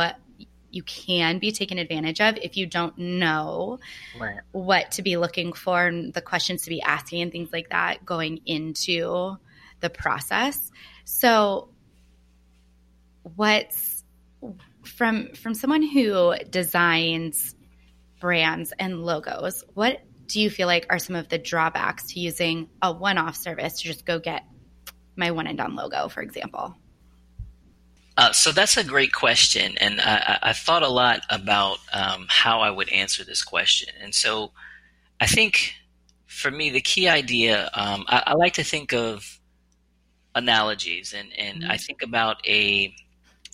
[0.70, 3.80] you can be taken advantage of if you don't know
[4.20, 4.40] right.
[4.52, 8.06] what to be looking for and the questions to be asking and things like that
[8.06, 9.38] going into
[9.80, 10.72] the process.
[11.06, 11.70] So
[13.36, 14.04] what's
[14.84, 17.56] from from someone who designs
[18.20, 22.70] brands and logos, what do you feel like are some of the drawbacks to using
[22.82, 24.44] a one-off service to just go get
[25.16, 26.76] my one and done logo, for example?
[28.18, 32.62] Uh, so that's a great question, and I, I thought a lot about um, how
[32.62, 33.94] I would answer this question.
[34.02, 34.54] And so,
[35.22, 35.76] I think
[36.26, 39.40] for me, the key idea um, I, I, like to think of
[40.34, 41.72] analogies, and, and mm-hmm.
[41.72, 42.92] I think about a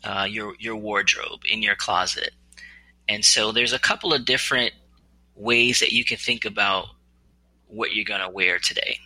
[0.05, 2.31] uh, your your wardrobe in your closet.
[3.09, 4.73] And so, there's a couple of different
[5.35, 6.87] ways that you can think about
[7.67, 8.99] what you're going to wear today.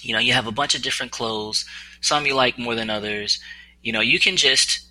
[0.00, 1.64] You know, you have a bunch of different clothes.
[2.00, 3.40] Some you like more than others
[3.82, 4.86] you know, you can just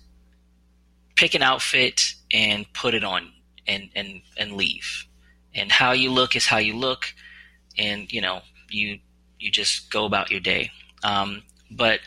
[1.16, 3.32] pick an outfit and put it on
[3.66, 5.06] and and and leave.
[5.54, 7.06] And how you look is how you look,
[7.78, 8.98] and you know, you
[9.38, 10.70] you just go about your day.
[11.02, 12.00] Um, but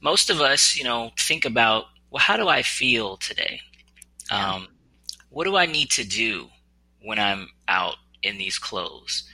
[0.00, 3.60] most of us, you know, think about well, how do I feel today?
[4.30, 4.68] Um,
[5.30, 6.48] what do I need to do
[7.02, 9.24] when I'm out in these clothes?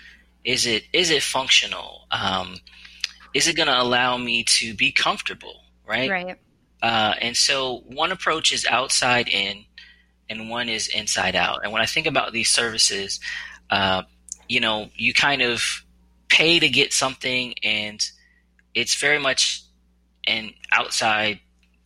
[0.44, 2.06] Is it is it functional?
[2.10, 2.56] Um,
[3.34, 5.62] is it going to allow me to be comfortable?
[5.86, 6.10] Right.
[6.10, 6.36] Right.
[6.82, 9.64] Uh, and so one approach is outside in,
[10.28, 11.60] and one is inside out.
[11.62, 13.18] And when I think about these services,
[13.70, 14.02] uh,
[14.48, 15.62] you know, you kind of
[16.28, 18.04] pay to get something, and
[18.74, 19.62] it's very much
[20.26, 21.40] an outside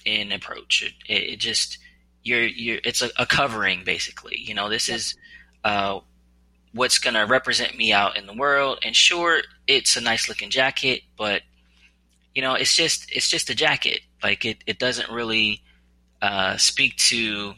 [0.05, 0.83] in approach.
[1.09, 1.79] It, it just
[2.23, 4.38] you're you're it's a, a, covering basically.
[4.38, 5.16] You know, this is
[5.64, 6.01] uh,
[6.73, 8.79] what's going to represent me out in the world.
[8.85, 11.42] And sure, it's a nice looking jacket, but
[12.35, 14.01] you know, it's just it's just a jacket.
[14.23, 15.62] Like it, it doesn't really
[16.23, 17.55] uh, speak to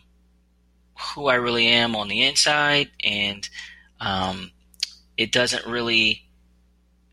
[1.15, 3.49] who I really am on the inside, and
[4.01, 4.51] um,
[5.17, 6.23] it doesn't really.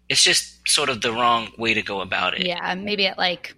[0.08, 2.46] It's just sort of the wrong way to go about it.
[2.46, 3.56] Yeah, maybe it like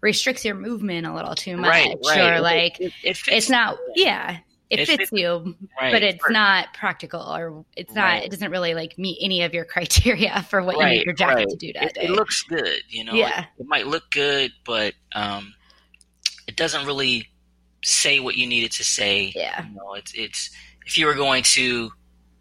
[0.00, 2.38] restricts your movement a little too much, right, right.
[2.38, 3.78] or like it, it, it's not.
[3.94, 4.38] Yeah,
[4.78, 5.92] it, it fits, you, right.
[5.92, 8.04] but it's not practical, or it's not.
[8.04, 8.24] Right.
[8.24, 11.14] It doesn't really like meet any of your criteria for what right, you need your
[11.14, 12.04] jacket to do that it, day.
[12.04, 13.14] It looks good, you know.
[13.14, 15.54] Yeah, it, might look good, but um,
[16.46, 17.28] it doesn't really
[17.82, 19.32] say what you needed to say.
[19.34, 20.50] Yeah, you know, it's it's
[20.86, 21.90] if you were going to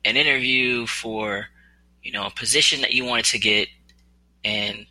[0.06, 1.48] an interview for
[2.02, 3.68] you know a position that you wanted to get,
[4.44, 4.86] and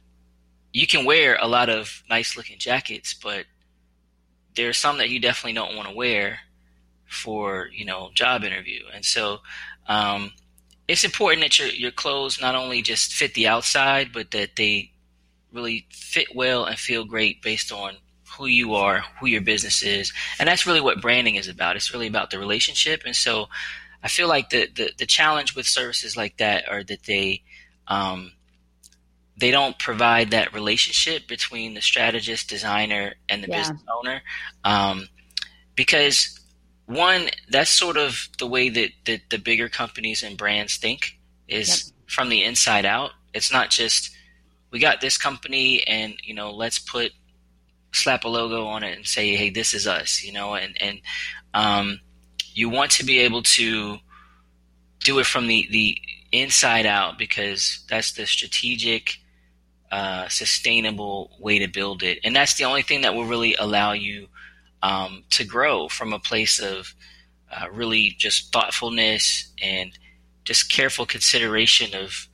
[0.72, 3.44] you can wear a lot of nice looking jackets, but
[4.55, 6.38] there's some that you definitely don't want to wear
[7.12, 9.38] for you know job interview, and so
[9.87, 10.33] um,
[10.88, 14.90] it's important that your your clothes not only just fit the outside, but that they
[15.53, 17.94] really fit well and feel great based on
[18.38, 21.77] who you are, who your business is, and that's really what branding is about.
[21.77, 23.48] It's really about the relationship, and so
[24.03, 27.42] I feel like the the, the challenge with services like that are that they
[27.88, 28.33] um,
[29.37, 33.59] they don't provide that relationship between the strategist, designer, and the yeah.
[33.59, 34.22] business owner,
[34.64, 35.09] um,
[35.75, 36.38] because
[36.94, 41.87] one, that's sort of the way that, that the bigger companies and brands think is
[41.87, 42.11] yep.
[42.11, 43.11] from the inside out.
[43.35, 44.11] It's not just
[44.72, 47.12] we got this company and you know let's put
[47.92, 51.00] slap a logo on it and say hey this is us you know and and
[51.55, 52.00] um,
[52.55, 53.98] you want to be able to
[55.00, 55.98] do it from the the
[56.33, 59.18] inside out because that's the strategic
[59.90, 63.92] uh, sustainable way to build it and that's the only thing that will really allow
[63.92, 64.26] you
[64.82, 66.94] um, to grow from a place of
[67.50, 69.98] uh, really just thoughtfulness and
[70.44, 72.28] just careful consideration of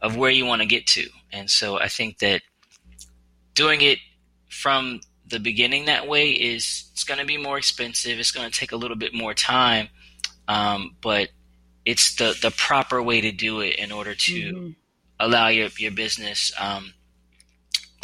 [0.00, 1.08] of where you want to get to.
[1.32, 2.42] And so I think that
[3.54, 3.98] doing it
[4.48, 8.18] from the beginning that way is it's going to be more expensive.
[8.18, 9.88] It's going to take a little bit more time,
[10.46, 11.30] um, but
[11.84, 14.70] it's the the proper way to do it in order to mm-hmm.
[15.18, 16.92] allow your your business um,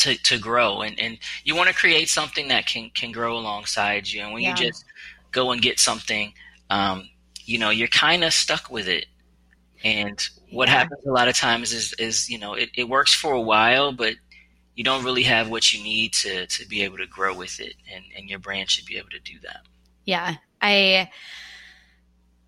[0.04, 0.82] to to grow.
[0.82, 4.22] And and you want to create something that can can grow alongside you.
[4.22, 4.50] And when yeah.
[4.50, 4.84] you just
[5.30, 6.32] go and get something,
[6.70, 7.08] um,
[7.44, 9.06] you know, you're kind of stuck with it.
[9.82, 10.74] And what yeah.
[10.78, 13.92] happens a lot of times is is you know it, it works for a while,
[13.92, 14.14] but
[14.74, 17.74] you don't really have what you need to to be able to grow with it
[17.92, 19.60] and and your brand should be able to do that
[20.04, 21.08] yeah i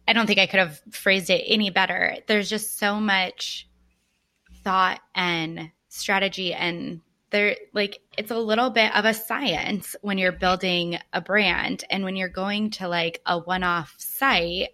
[0.07, 3.69] i don't think i could have phrased it any better there's just so much
[4.63, 7.01] thought and strategy and
[7.37, 12.03] there like it's a little bit of a science when you're building a brand and
[12.03, 14.71] when you're going to like a one-off site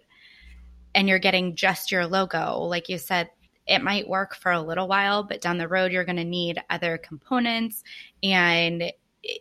[0.95, 2.59] and you're getting just your logo.
[2.59, 3.29] Like you said
[3.67, 6.61] it might work for a little while, but down the road, you're going to need
[6.69, 7.83] other components.
[8.21, 8.91] And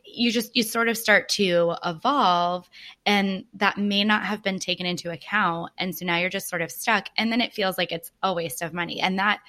[0.04, 2.70] you just you sort of start to evolve
[3.04, 5.72] and that may not have been taken into account.
[5.78, 8.32] And so now you're just sort of stuck and then it feels like it's a
[8.32, 9.00] waste of money.
[9.00, 9.40] And that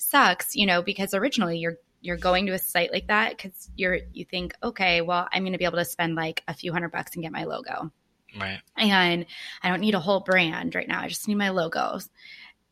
[0.00, 3.98] sucks you know because originally you're you're going to a site like that because you're
[4.12, 6.92] you think okay well i'm going to be able to spend like a few hundred
[6.92, 7.90] bucks and get my logo.
[8.38, 8.60] Right.
[8.76, 9.26] And
[9.62, 12.10] i don't need a whole brand right now i just need my logos.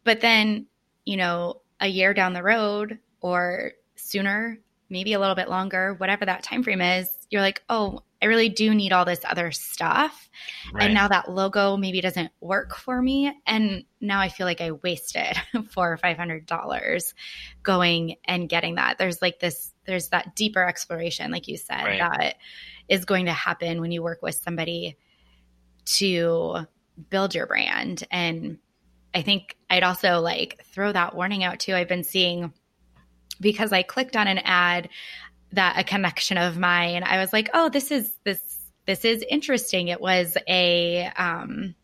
[0.05, 0.67] But then
[1.07, 4.59] you know, a year down the road or sooner,
[4.91, 8.49] maybe a little bit longer, whatever that time frame is, you're like, "Oh, I really
[8.49, 10.29] do need all this other stuff."
[10.73, 10.85] Right.
[10.85, 14.73] And now that logo maybe doesn't work for me and now I feel like I
[14.73, 15.37] wasted
[15.71, 17.15] 4 or 500 dollars
[17.63, 18.99] going and getting that.
[18.99, 21.99] There's like this there's that deeper exploration like you said right.
[22.01, 22.37] that
[22.89, 24.97] is going to happen when you work with somebody
[25.85, 26.67] to
[27.11, 28.59] build your brand and
[29.17, 31.75] I think I'd also like throw that warning out too.
[31.75, 32.53] I've been seeing
[33.41, 34.91] because I clicked on an ad
[35.53, 38.41] that a connection of mine, I was like, oh, this is this
[38.87, 39.89] this is interesting.
[39.89, 41.75] It was a um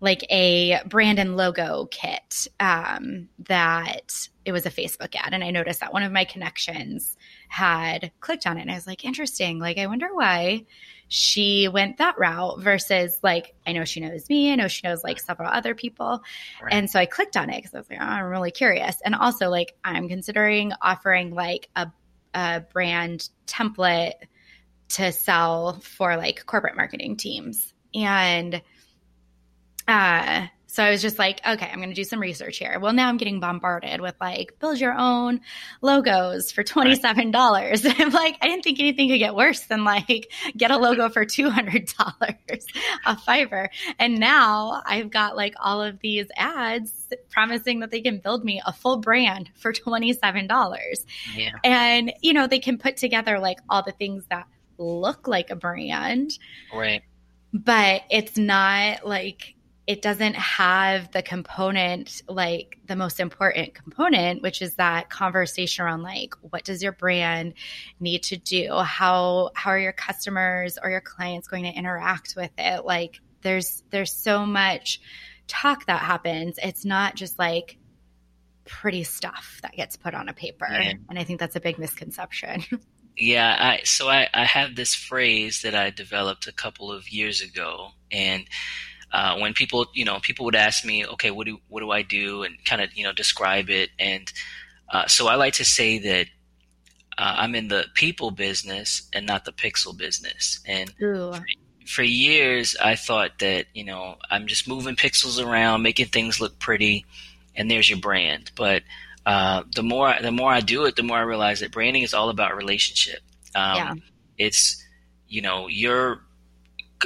[0.00, 5.32] like a brand and logo kit um, that it was a Facebook ad.
[5.32, 7.16] And I noticed that one of my connections
[7.48, 8.62] had clicked on it.
[8.62, 9.58] And I was like, interesting.
[9.58, 10.66] Like, I wonder why
[11.08, 15.04] she went that route versus like I know she knows me, I know she knows
[15.04, 16.22] like several other people,
[16.60, 16.72] right.
[16.72, 19.14] and so I clicked on it because I was like, oh, I'm really curious, and
[19.14, 21.90] also like I'm considering offering like a,
[22.36, 24.12] a brand template
[24.90, 28.62] to sell for like corporate marketing teams, and
[29.88, 32.78] uh so I was just like, okay, I'm going to do some research here.
[32.80, 35.40] Well, now I'm getting bombarded with like, build your own
[35.80, 37.32] logos for $27.
[37.34, 38.00] Right.
[38.00, 41.24] I'm like, I didn't think anything could get worse than like get a logo for
[41.24, 42.62] $200
[43.06, 43.68] a Fiverr.
[43.98, 48.60] And now I've got like all of these ads promising that they can build me
[48.66, 51.06] a full brand for $27.
[51.34, 51.50] Yeah.
[51.62, 54.46] And, you know, they can put together like all the things that
[54.78, 56.32] look like a brand.
[56.74, 57.02] Right.
[57.52, 59.55] But it's not like
[59.86, 66.02] it doesn't have the component like the most important component which is that conversation around
[66.02, 67.54] like what does your brand
[68.00, 68.72] need to do?
[68.72, 72.84] How how are your customers or your clients going to interact with it?
[72.84, 75.00] Like there's there's so much
[75.46, 76.58] talk that happens.
[76.62, 77.78] It's not just like
[78.64, 80.66] pretty stuff that gets put on a paper.
[80.68, 80.94] Yeah.
[81.08, 82.64] and i think that's a big misconception.
[83.18, 87.40] Yeah i so I, I have this phrase that i developed a couple of years
[87.40, 88.44] ago and
[89.12, 92.02] uh, when people, you know, people would ask me, okay, what do what do I
[92.02, 93.90] do, and kind of, you know, describe it.
[93.98, 94.30] And
[94.88, 96.26] uh, so I like to say that
[97.18, 100.60] uh, I'm in the people business and not the pixel business.
[100.66, 101.44] And for,
[101.86, 106.58] for years, I thought that you know I'm just moving pixels around, making things look
[106.58, 107.06] pretty,
[107.54, 108.50] and there's your brand.
[108.54, 108.82] But
[109.24, 112.12] uh, the more the more I do it, the more I realize that branding is
[112.12, 113.20] all about relationship.
[113.54, 113.94] Um, yeah.
[114.38, 114.84] It's
[115.28, 116.20] you know your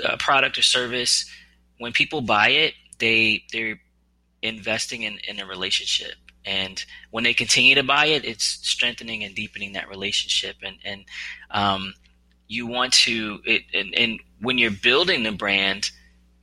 [0.04, 1.30] uh, product or service
[1.80, 3.80] when people buy it, they they're
[4.42, 6.14] investing in, in a relationship.
[6.44, 10.56] And when they continue to buy it, it's strengthening and deepening that relationship.
[10.62, 11.04] And and
[11.50, 11.94] um,
[12.48, 15.90] you want to it, and, and when you're building the brand,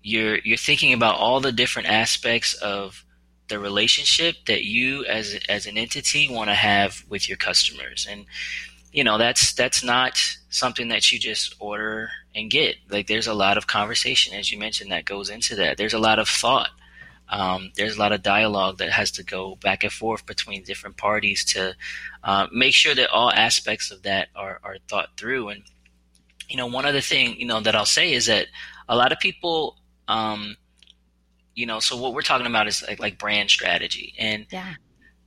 [0.02, 3.06] you're you're thinking about all the different aspects of
[3.48, 8.08] the relationship that you as as an entity want to have with your customers.
[8.10, 8.26] And
[8.98, 10.20] you know that's that's not
[10.50, 12.78] something that you just order and get.
[12.90, 15.78] Like there's a lot of conversation, as you mentioned, that goes into that.
[15.78, 16.72] There's a lot of thought.
[17.30, 20.98] Um, there's a lot of dialogue that has to go back and forth between different
[20.98, 21.76] parties to
[22.24, 25.50] uh, make sure that all aspects of that are, are thought through.
[25.50, 25.62] And
[26.50, 28.48] you know, one other thing you know that I'll say is that
[28.90, 29.78] a lot of people,
[30.08, 30.58] um,
[31.54, 34.74] you know, so what we're talking about is like like brand strategy, and yeah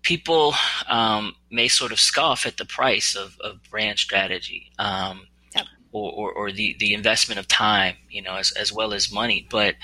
[0.03, 0.55] people
[0.89, 5.67] um, may sort of scoff at the price of, of brand strategy um, yep.
[5.93, 9.47] or, or, or, the, the investment of time, you know, as, as well as money.
[9.51, 9.75] But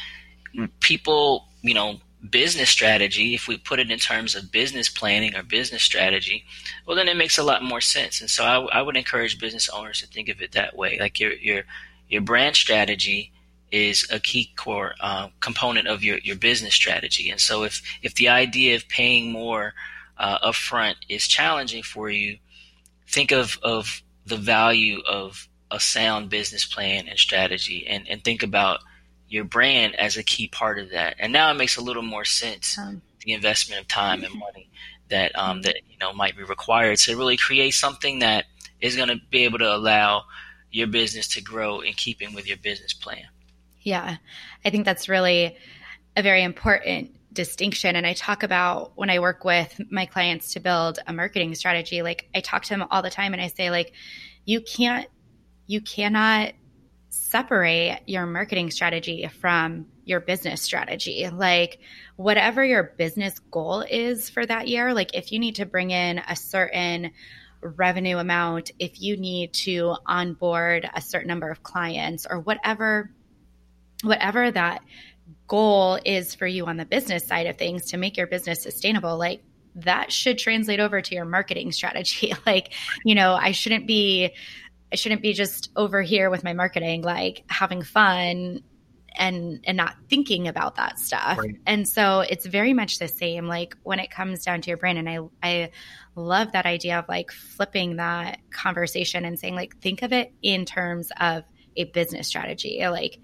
[0.81, 2.01] people, you know,
[2.31, 6.45] business strategy, if we put it in terms of business planning or business strategy,
[6.87, 8.21] well, then it makes a lot more sense.
[8.21, 10.99] And so I, I would encourage business owners to think of it that way.
[10.99, 11.65] Like your, your,
[12.09, 13.33] your brand strategy
[13.71, 17.31] is a key core uh, component of your, your business strategy.
[17.31, 19.75] And so if, if the idea of paying more
[20.19, 22.39] uh, upfront is challenging for you,
[23.09, 28.43] think of, of the value of a sound business plan and strategy and, and think
[28.43, 28.81] about
[29.29, 31.17] your brand as a key part of that.
[31.19, 34.71] And now it makes a little more sense um, the investment of time and money
[35.09, 38.45] that um, that you know might be required to really create something that
[38.81, 40.25] is going to be able to allow
[40.71, 43.25] your business to grow in keeping with your business plan.
[43.83, 44.17] Yeah,
[44.65, 45.57] I think that's really
[46.17, 47.95] a very important distinction.
[47.95, 52.03] And I talk about when I work with my clients to build a marketing strategy,
[52.03, 53.93] like I talk to them all the time and I say, like,
[54.45, 55.07] you can't,
[55.67, 56.55] you cannot
[57.11, 61.29] separate your marketing strategy from your business strategy.
[61.29, 61.79] Like,
[62.17, 66.19] whatever your business goal is for that year, like, if you need to bring in
[66.19, 67.13] a certain
[67.61, 73.11] revenue amount, if you need to onboard a certain number of clients or whatever
[74.03, 74.83] whatever that
[75.47, 79.17] goal is for you on the business side of things to make your business sustainable,
[79.17, 79.43] like
[79.77, 82.35] that should translate over to your marketing strategy.
[82.47, 82.73] like,
[83.05, 84.33] you know, I shouldn't be
[84.93, 88.63] I shouldn't be just over here with my marketing like having fun
[89.19, 91.39] and and not thinking about that stuff.
[91.39, 91.57] Right.
[91.67, 94.99] And so it's very much the same like when it comes down to your brand
[94.99, 95.71] and I I
[96.15, 100.65] love that idea of like flipping that conversation and saying like think of it in
[100.65, 101.45] terms of
[101.77, 102.81] a business strategy.
[102.89, 103.19] Like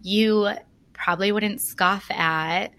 [0.00, 0.48] you
[0.96, 2.72] probably wouldn't scoff at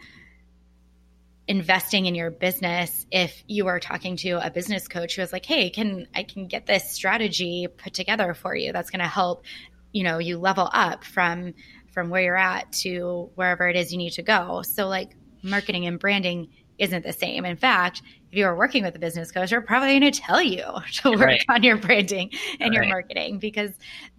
[1.47, 5.45] investing in your business if you were talking to a business coach who was like
[5.45, 9.45] hey can i can get this strategy put together for you that's going to help
[9.93, 11.53] you know you level up from
[11.93, 15.85] from where you're at to wherever it is you need to go so like marketing
[15.85, 19.49] and branding isn't the same in fact if you are working with a business coach
[19.49, 21.45] they're probably going to tell you to work right.
[21.47, 22.73] on your branding and right.
[22.73, 23.71] your marketing because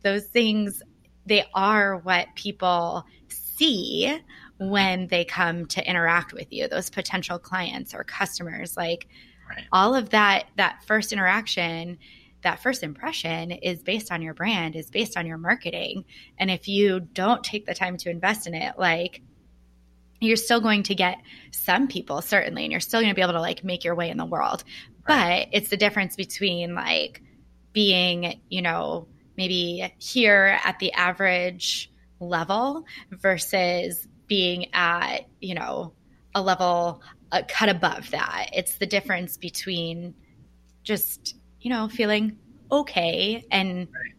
[0.02, 0.82] those things
[1.26, 3.04] they are what people
[3.58, 4.18] see
[4.58, 9.06] when they come to interact with you those potential clients or customers like
[9.48, 9.64] right.
[9.72, 11.98] all of that that first interaction
[12.42, 16.04] that first impression is based on your brand is based on your marketing
[16.38, 19.22] and if you don't take the time to invest in it like
[20.20, 21.18] you're still going to get
[21.52, 24.10] some people certainly and you're still going to be able to like make your way
[24.10, 24.64] in the world
[25.08, 25.48] right.
[25.50, 27.22] but it's the difference between like
[27.72, 29.06] being you know
[29.36, 35.92] maybe here at the average level versus being at, you know,
[36.34, 37.02] a level
[37.32, 38.50] a cut above that.
[38.54, 40.14] It's the difference between
[40.82, 42.38] just, you know, feeling
[42.70, 44.17] okay and right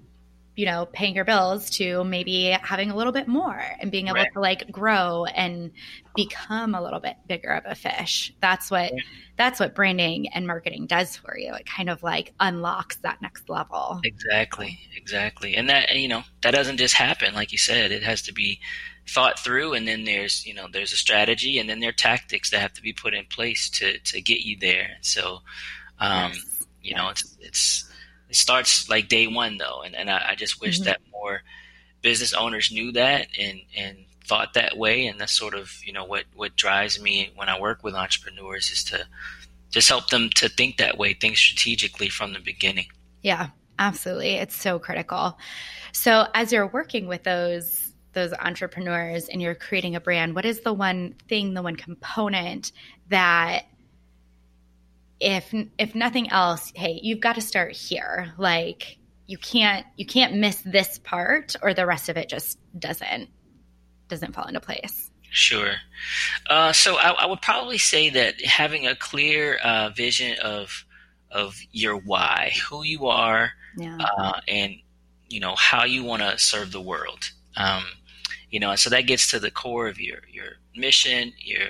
[0.59, 4.15] you know, paying your bills to maybe having a little bit more and being able
[4.15, 4.33] right.
[4.33, 5.71] to like grow and
[6.17, 8.33] become a little bit bigger of a fish.
[8.41, 9.01] That's what right.
[9.37, 11.53] that's what branding and marketing does for you.
[11.53, 14.01] It kind of like unlocks that next level.
[14.03, 14.77] Exactly.
[14.97, 15.55] Exactly.
[15.55, 17.93] And that you know, that doesn't just happen like you said.
[17.93, 18.59] It has to be
[19.07, 22.49] thought through and then there's, you know, there's a strategy and then there are tactics
[22.49, 24.97] that have to be put in place to to get you there.
[24.99, 25.39] So
[25.99, 26.45] um, yes.
[26.81, 26.97] you yes.
[26.97, 27.88] know, it's it's
[28.29, 30.85] it starts like day one though, and, and I, I just wish mm-hmm.
[30.85, 31.41] that more
[32.01, 36.05] business owners knew that and and thought that way, and that's sort of you know
[36.05, 39.05] what what drives me when I work with entrepreneurs is to
[39.71, 42.87] just help them to think that way, think strategically from the beginning.
[43.21, 45.37] Yeah, absolutely, it's so critical.
[45.91, 50.61] So as you're working with those those entrepreneurs and you're creating a brand, what is
[50.61, 52.71] the one thing, the one component
[53.09, 53.65] that
[55.19, 58.33] if if nothing else, hey, you've got to start here.
[58.37, 58.97] Like
[59.27, 63.29] you can't you can't miss this part or the rest of it just doesn't
[64.07, 65.11] doesn't fall into place.
[65.31, 65.73] Sure.
[66.49, 70.85] Uh, so I, I, would probably say that having a clear uh, vision of
[71.29, 73.97] of your why, who you are, yeah.
[74.17, 74.73] uh, and
[75.29, 77.29] you know how you want to serve the world.
[77.55, 77.83] Um,
[78.49, 81.67] you know, so that gets to the core of your your mission, your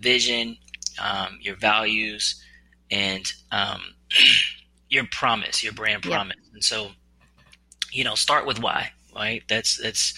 [0.00, 0.56] vision,
[0.98, 2.42] um, your values,
[2.90, 3.82] and um,
[4.88, 6.36] your promise, your brand promise.
[6.52, 6.90] And so,
[7.92, 9.42] you know, start with why, right?
[9.48, 10.14] That's that's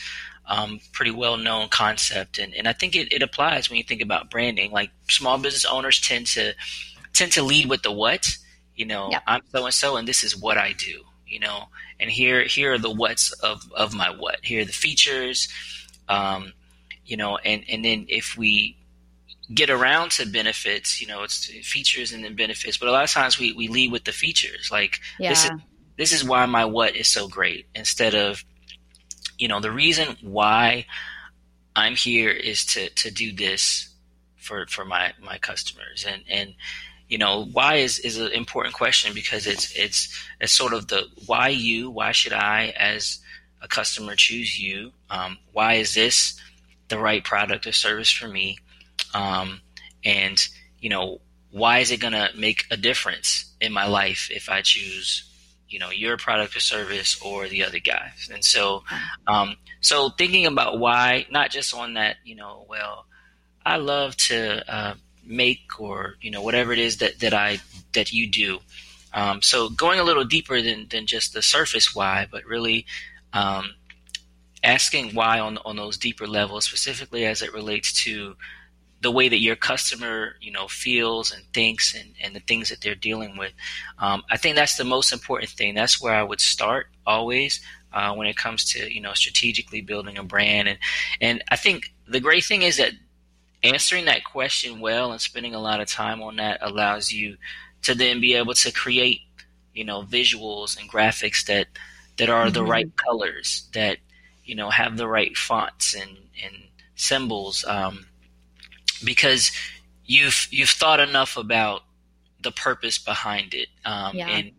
[0.49, 4.03] um, pretty well known concept, and and I think it, it applies when you think
[4.03, 4.71] about branding.
[4.71, 6.55] Like small business owners tend to
[7.13, 8.37] tend to lead with the what.
[8.75, 9.23] You know, yep.
[9.27, 11.03] I'm so and so, and this is what I do.
[11.27, 11.65] You know,
[11.99, 14.39] and here here are the what's of of my what.
[14.43, 15.49] Here are the features.
[16.09, 16.53] Um,
[17.05, 18.77] you know, and and then if we
[19.55, 21.01] get around to benefits.
[21.01, 23.93] You know, it's features and then benefits, but a lot of times we, we lead
[23.93, 24.71] with the features.
[24.71, 25.31] Like yeah.
[25.31, 25.51] this is
[25.97, 28.45] this is why my what is so great instead of
[29.39, 30.87] you know the reason why
[31.75, 33.89] I'm here is to to do this
[34.37, 36.55] for for my my customers and and
[37.09, 41.05] you know why is is an important question because it's it's it's sort of the
[41.27, 43.19] why you why should I as
[43.63, 46.41] a customer choose you um, why is this
[46.89, 48.59] the right product or service for me
[49.17, 49.61] um,
[50.05, 50.47] and
[50.79, 54.61] you know why is it going to make a difference in my life if I
[54.61, 55.25] choose
[55.69, 58.31] you know your product or service or the other guys?
[58.33, 58.85] And so
[59.27, 63.07] um, so thinking about why not just on that you know well
[63.65, 64.95] i love to uh,
[65.25, 67.59] make or you know whatever it is that that i
[67.95, 68.59] that you do.
[69.15, 72.85] Um, so going a little deeper than than just the surface why but really
[73.33, 73.75] um,
[74.63, 78.37] asking why on on those deeper levels specifically as it relates to
[79.03, 82.81] the way that your customer, you know, feels and thinks and, and the things that
[82.81, 83.53] they're dealing with.
[83.99, 85.75] Um, I think that's the most important thing.
[85.75, 87.61] That's where I would start always
[87.93, 90.69] uh, when it comes to, you know, strategically building a brand.
[90.69, 90.79] And,
[91.21, 92.93] and I think the great thing is that
[93.63, 97.37] answering that question well and spending a lot of time on that allows you
[97.83, 99.21] to then be able to create,
[99.75, 101.69] you know, visuals and graphics that,
[102.17, 102.55] that are mm-hmm.
[102.55, 103.99] the right colors, that,
[104.45, 106.55] you know, have the right fonts and, and
[106.95, 107.65] symbols.
[107.67, 108.07] Um,
[109.05, 109.53] because
[110.05, 111.83] you've you've thought enough about
[112.43, 114.29] the purpose behind it, um, yeah.
[114.29, 114.53] and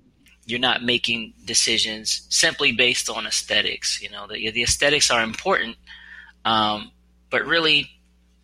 [0.46, 4.02] you're not making decisions simply based on aesthetics.
[4.02, 5.78] You know, the the aesthetics are important,
[6.46, 6.92] um,
[7.30, 7.90] but really,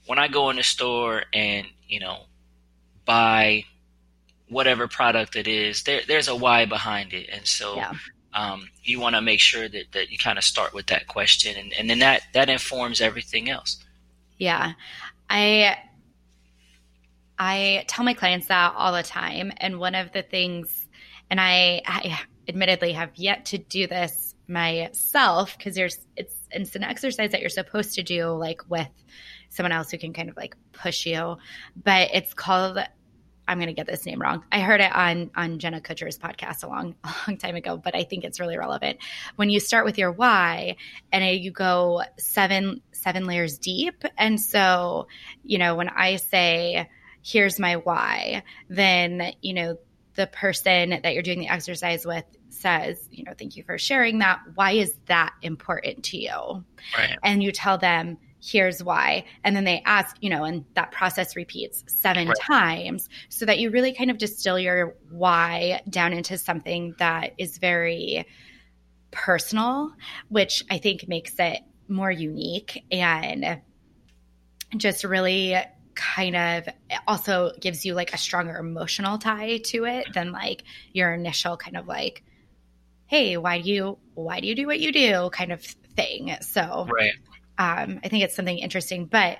[0.05, 2.25] when I go in the store and you know
[3.05, 3.65] buy
[4.49, 7.75] whatever product it is, there there's a why behind it, and so.
[7.75, 7.93] Yeah.
[8.35, 11.55] Um, you want to make sure that, that you kind of start with that question
[11.55, 13.77] and, and then that, that informs everything else.
[14.39, 14.73] Yeah.
[15.29, 15.77] I
[17.37, 19.51] I tell my clients that all the time.
[19.57, 20.87] And one of the things,
[21.29, 26.83] and I, I admittedly have yet to do this myself because there's it's it's an
[26.83, 28.89] exercise that you're supposed to do like with
[29.49, 31.37] someone else who can kind of like push you.
[31.81, 32.79] But it's called
[33.47, 34.43] I'm going to get this name wrong.
[34.51, 37.95] I heard it on on Jenna Kutcher's podcast a long a long time ago, but
[37.95, 38.99] I think it's really relevant.
[39.35, 40.77] When you start with your why
[41.11, 45.07] and you go seven seven layers deep, and so
[45.43, 46.89] you know when I say
[47.21, 49.77] here's my why, then you know
[50.15, 54.19] the person that you're doing the exercise with says, you know, thank you for sharing
[54.19, 54.39] that.
[54.53, 56.63] Why is that important to you?
[56.97, 57.17] Right.
[57.23, 59.23] And you tell them here's why.
[59.43, 62.37] And then they ask, you know, and that process repeats seven right.
[62.39, 67.57] times so that you really kind of distill your why down into something that is
[67.57, 68.25] very
[69.11, 69.93] personal,
[70.27, 73.61] which I think makes it more unique and
[74.75, 75.55] just really
[75.95, 76.67] kind of
[77.07, 81.77] also gives you like a stronger emotional tie to it than like your initial kind
[81.77, 82.23] of like
[83.05, 86.87] hey why do you why do you do what you do kind of thing so
[86.91, 87.13] right
[87.57, 89.05] um, I think it's something interesting.
[89.05, 89.37] But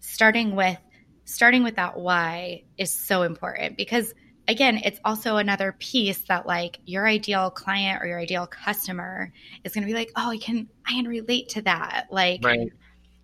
[0.00, 0.78] starting with
[1.24, 4.14] starting with that why is so important because
[4.48, 9.32] again, it's also another piece that like your ideal client or your ideal customer
[9.64, 12.06] is going to be like, oh, I can I can relate to that.
[12.10, 12.72] Like right.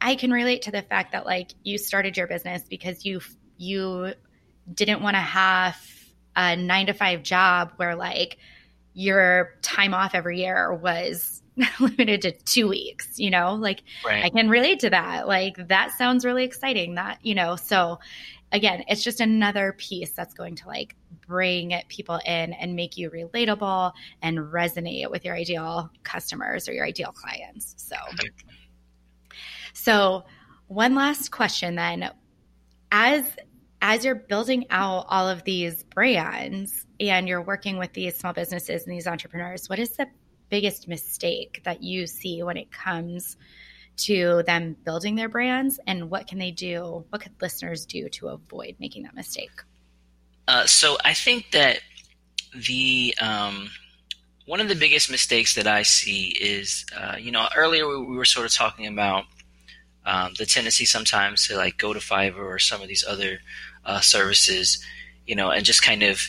[0.01, 3.21] I can relate to the fact that like you started your business because you
[3.57, 4.15] you
[4.73, 5.77] didn't want to have
[6.35, 8.39] a 9 to 5 job where like
[8.95, 11.42] your time off every year was
[11.81, 14.25] limited to two weeks, you know, like right.
[14.25, 15.29] I can relate to that.
[15.29, 17.99] Like that sounds really exciting that, you know, so
[18.53, 20.95] again, it's just another piece that's going to like
[21.27, 23.93] bring people in and make you relatable
[24.23, 27.75] and resonate with your ideal customers or your ideal clients.
[27.79, 27.97] So,
[29.73, 30.25] so
[30.69, 32.11] one last question then,
[32.91, 33.25] as
[33.83, 38.85] as you're building out all of these brands and you're working with these small businesses
[38.85, 40.07] and these entrepreneurs, what is the
[40.53, 43.39] biggest mistake that you see when it comes
[43.97, 48.29] to them building their brands and what can they do what could listeners do to
[48.29, 49.51] avoid making that mistake?
[50.47, 51.81] Uh, so i think that
[52.69, 53.71] the um,
[54.45, 58.15] one of the biggest mistakes that i see is uh, you know earlier we, we,
[58.15, 59.25] were sort of talking about
[60.05, 63.39] um, the tendency sometimes to like go to fiverr or some of these other
[63.87, 64.85] uh, services
[65.27, 66.21] you know and just kind of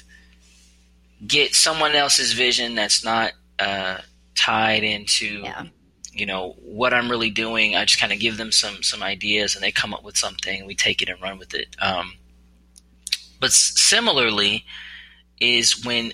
[1.28, 3.98] get someone else's vision that's not uh,
[4.36, 5.66] tied into yeah.
[6.12, 7.76] you know what I'm really doing.
[7.76, 10.66] I just kind of give them some some ideas, and they come up with something.
[10.66, 11.76] We take it and run with it.
[11.80, 12.14] Um,
[13.40, 14.66] but similarly,
[15.40, 16.14] is when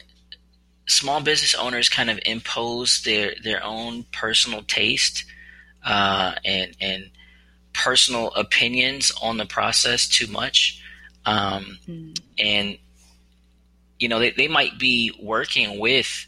[0.87, 5.25] small business owners kind of impose their their own personal taste
[5.85, 7.09] uh, and and
[7.73, 10.81] personal opinions on the process too much.
[11.25, 12.19] Um, mm.
[12.37, 12.77] And,
[13.99, 16.25] you know, they, they might be working with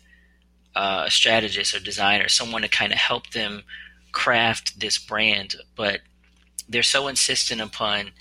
[0.76, 3.64] uh, a strategist or designer, someone to kind of help them
[4.12, 6.02] craft this brand, but
[6.70, 8.12] they're so insistent upon,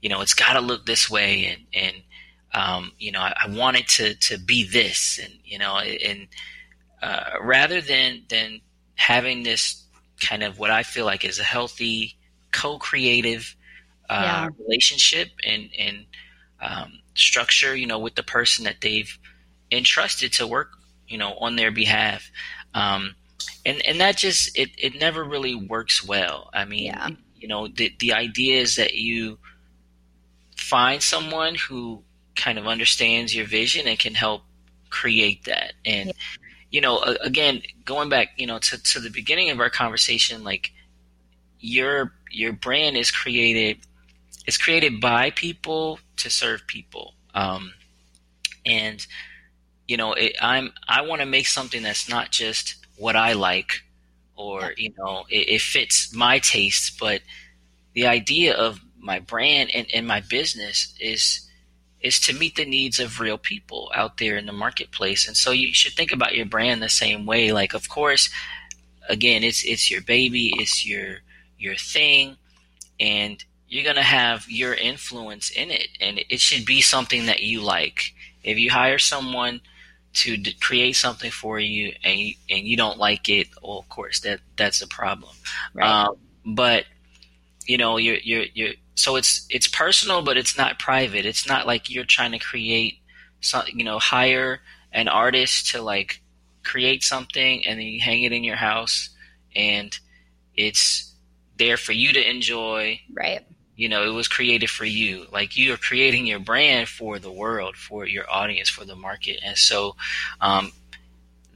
[0.00, 2.02] you know, it's got to look this way, and and
[2.54, 6.28] um, you know, I, I, want it to to be this, and you know, and
[7.02, 8.60] uh, rather than than
[8.94, 9.82] having this
[10.20, 12.16] kind of what I feel like is a healthy
[12.52, 13.54] co-creative
[14.08, 14.48] uh, yeah.
[14.58, 16.06] relationship and and
[16.60, 19.18] um, structure, you know, with the person that they've
[19.70, 20.75] entrusted to work,
[21.08, 22.30] you know, on their behalf.
[22.74, 23.14] Um,
[23.64, 26.50] and and that just it, it never really works well.
[26.52, 27.08] I mean, yeah.
[27.36, 29.38] you know, the the idea is that you
[30.56, 32.02] find someone who
[32.34, 34.42] kind of understands your vision and can help
[34.90, 35.72] create that.
[35.84, 36.12] And yeah.
[36.70, 40.72] you know, again, going back, you know, to to the beginning of our conversation, like
[41.60, 43.78] your your brand is created
[44.46, 47.14] is created by people to serve people.
[47.34, 47.72] Um,
[48.64, 49.04] and
[49.88, 53.82] you know, it, I'm I want to make something that's not just what I like
[54.36, 57.22] or you know it, it, fits my taste, but
[57.94, 61.48] the idea of my brand and, and my business is
[62.00, 65.26] is to meet the needs of real people out there in the marketplace.
[65.26, 67.52] And so you should think about your brand the same way.
[67.52, 68.28] Like, of course,
[69.08, 71.18] again, it's it's your baby, it's your
[71.58, 72.36] your thing,
[73.00, 77.60] and you're gonna have your influence in it, and it should be something that you
[77.60, 78.14] like.
[78.42, 79.60] If you hire someone
[80.16, 83.88] to d- create something for you and you, and you don't like it, well, of
[83.88, 85.34] course that that's a problem.
[85.74, 86.06] Right.
[86.06, 86.84] Um, but
[87.66, 91.26] you know, you're you're you're so it's it's personal, but it's not private.
[91.26, 92.98] It's not like you're trying to create
[93.40, 94.60] some, you know, hire
[94.92, 96.22] an artist to like
[96.64, 99.10] create something and then you hang it in your house
[99.54, 99.98] and
[100.54, 101.14] it's
[101.58, 103.00] there for you to enjoy.
[103.12, 103.44] Right.
[103.76, 105.26] You know, it was created for you.
[105.30, 109.40] Like you are creating your brand for the world, for your audience, for the market.
[109.44, 109.96] And so,
[110.40, 110.72] um,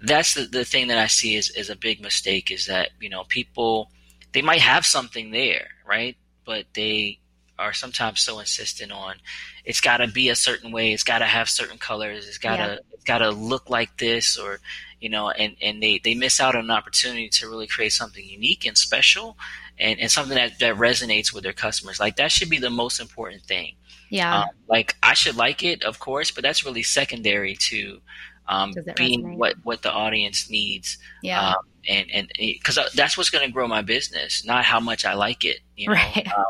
[0.02, 3.10] that's the, the thing that I see is, is a big mistake is that, you
[3.10, 3.90] know, people,
[4.32, 6.16] they might have something there, right?
[6.44, 7.18] But they
[7.58, 9.16] are sometimes so insistent on
[9.64, 12.56] it's got to be a certain way, it's got to have certain colors, it's got
[12.56, 12.78] to yeah.
[12.92, 14.60] it's got to look like this or
[15.00, 18.24] you know, and, and they, they miss out on an opportunity to really create something
[18.24, 19.36] unique and special
[19.80, 21.98] and, and something that, that resonates with their customers.
[21.98, 23.76] Like that should be the most important thing.
[24.10, 24.40] Yeah.
[24.42, 28.00] Um, like I should like it, of course, but that's really secondary to
[28.48, 29.36] um, being resonate?
[29.36, 30.98] what, what the audience needs.
[31.22, 31.50] Yeah.
[31.50, 31.56] Um,
[31.88, 35.14] and and because uh, that's what's going to grow my business, not how much I
[35.14, 35.60] like it.
[35.76, 36.28] You know, right.
[36.36, 36.44] um,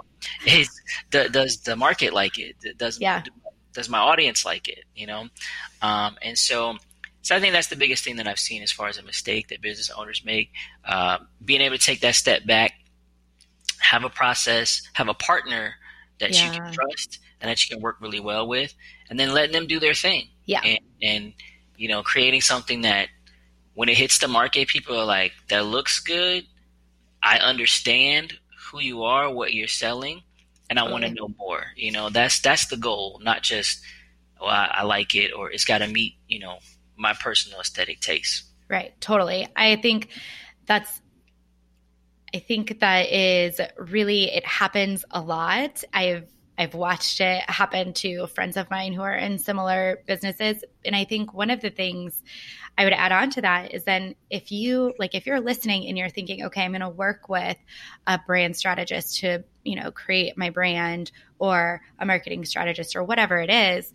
[0.46, 0.68] is
[1.10, 2.56] the, does the market like it?
[2.76, 3.22] Does yeah.
[3.72, 4.84] does my audience like it?
[4.94, 5.28] You know,
[5.82, 6.78] um, and so
[7.22, 9.48] so I think that's the biggest thing that I've seen as far as a mistake
[9.48, 10.50] that business owners make.
[10.84, 12.72] Uh, being able to take that step back,
[13.80, 15.74] have a process, have a partner
[16.18, 16.46] that yeah.
[16.46, 18.74] you can trust and that you can work really well with,
[19.08, 20.28] and then letting them do their thing.
[20.44, 20.60] Yeah.
[20.64, 21.32] And, and
[21.76, 23.08] you know, creating something that
[23.74, 26.44] when it hits the market, people are like, that looks good.
[27.22, 28.34] I understand
[28.70, 30.22] who you are, what you're selling,
[30.68, 31.64] and I want to know more.
[31.76, 33.80] You know, that's that's the goal, not just
[34.40, 36.58] oh, I, I like it or it's got to meet, you know,
[36.96, 38.44] my personal aesthetic taste.
[38.68, 39.48] Right, totally.
[39.56, 40.08] I think
[40.66, 41.00] that's
[42.34, 45.82] I think that is really it happens a lot.
[45.92, 46.26] I've
[46.58, 51.04] I've watched it happen to friends of mine who are in similar businesses and I
[51.04, 52.22] think one of the things
[52.76, 55.96] I would add on to that is then if you like if you're listening and
[55.96, 57.56] you're thinking okay I'm going to work with
[58.06, 63.38] a brand strategist to you know create my brand or a marketing strategist or whatever
[63.38, 63.90] it is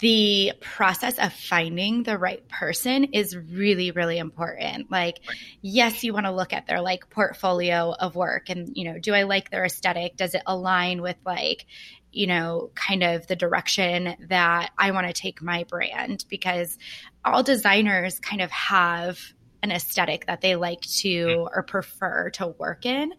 [0.00, 4.90] the process of finding the right person is really really important.
[4.90, 5.20] Like
[5.62, 9.14] yes you want to look at their like portfolio of work and you know do
[9.14, 10.16] i like their aesthetic?
[10.16, 11.66] Does it align with like
[12.12, 16.24] you know kind of the direction that i want to take my brand?
[16.28, 16.78] Because
[17.24, 19.18] all designers kind of have
[19.62, 21.58] an aesthetic that they like to mm-hmm.
[21.58, 23.12] or prefer to work in.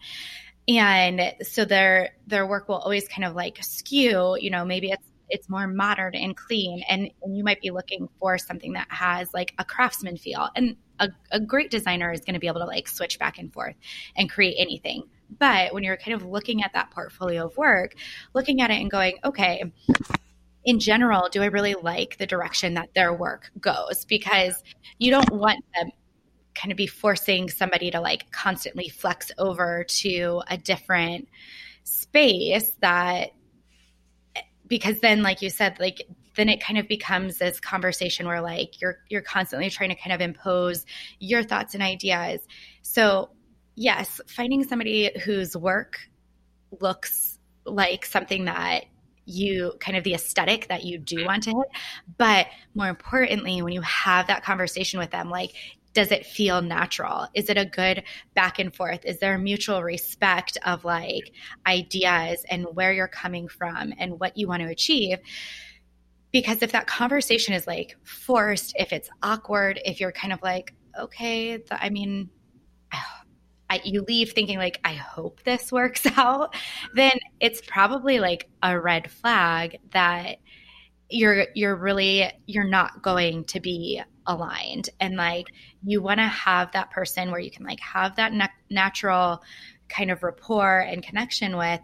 [0.67, 5.06] And so their their work will always kind of like skew you know maybe it's
[5.29, 9.33] it's more modern and clean and, and you might be looking for something that has
[9.33, 10.49] like a craftsman feel.
[10.55, 13.51] And a, a great designer is going to be able to like switch back and
[13.51, 13.75] forth
[14.15, 15.03] and create anything.
[15.39, 17.95] But when you're kind of looking at that portfolio of work
[18.33, 19.63] looking at it and going okay
[20.63, 24.05] in general do i really like the direction that their work goes?
[24.05, 24.63] Because
[24.97, 25.91] you don't want them
[26.57, 31.27] kind of be forcing somebody to like constantly flex over to a different
[31.83, 33.29] space that
[34.67, 36.01] because then like you said like
[36.35, 40.13] then it kind of becomes this conversation where like you're you're constantly trying to kind
[40.13, 40.85] of impose
[41.19, 42.41] your thoughts and ideas
[42.81, 43.29] so
[43.77, 45.99] yes, finding somebody whose work
[46.81, 48.85] looks like something that
[49.25, 51.67] you kind of the aesthetic that you do want to hit.
[52.17, 55.53] But more importantly, when you have that conversation with them, like,
[55.97, 57.25] does it feel natural?
[57.33, 58.03] Is it a good
[58.35, 59.03] back and forth?
[59.03, 61.31] Is there a mutual respect of like
[61.65, 65.17] ideas and where you're coming from and what you want to achieve?
[66.31, 70.75] Because if that conversation is like forced, if it's awkward, if you're kind of like,
[70.99, 72.29] okay, I mean,
[73.67, 76.55] I, you leave thinking like i hope this works out
[76.93, 80.37] then it's probably like a red flag that
[81.09, 84.89] you're you're really you're not going to be aligned.
[84.99, 85.47] And like
[85.83, 89.41] you want to have that person where you can like have that na- natural
[89.89, 91.79] kind of rapport and connection with.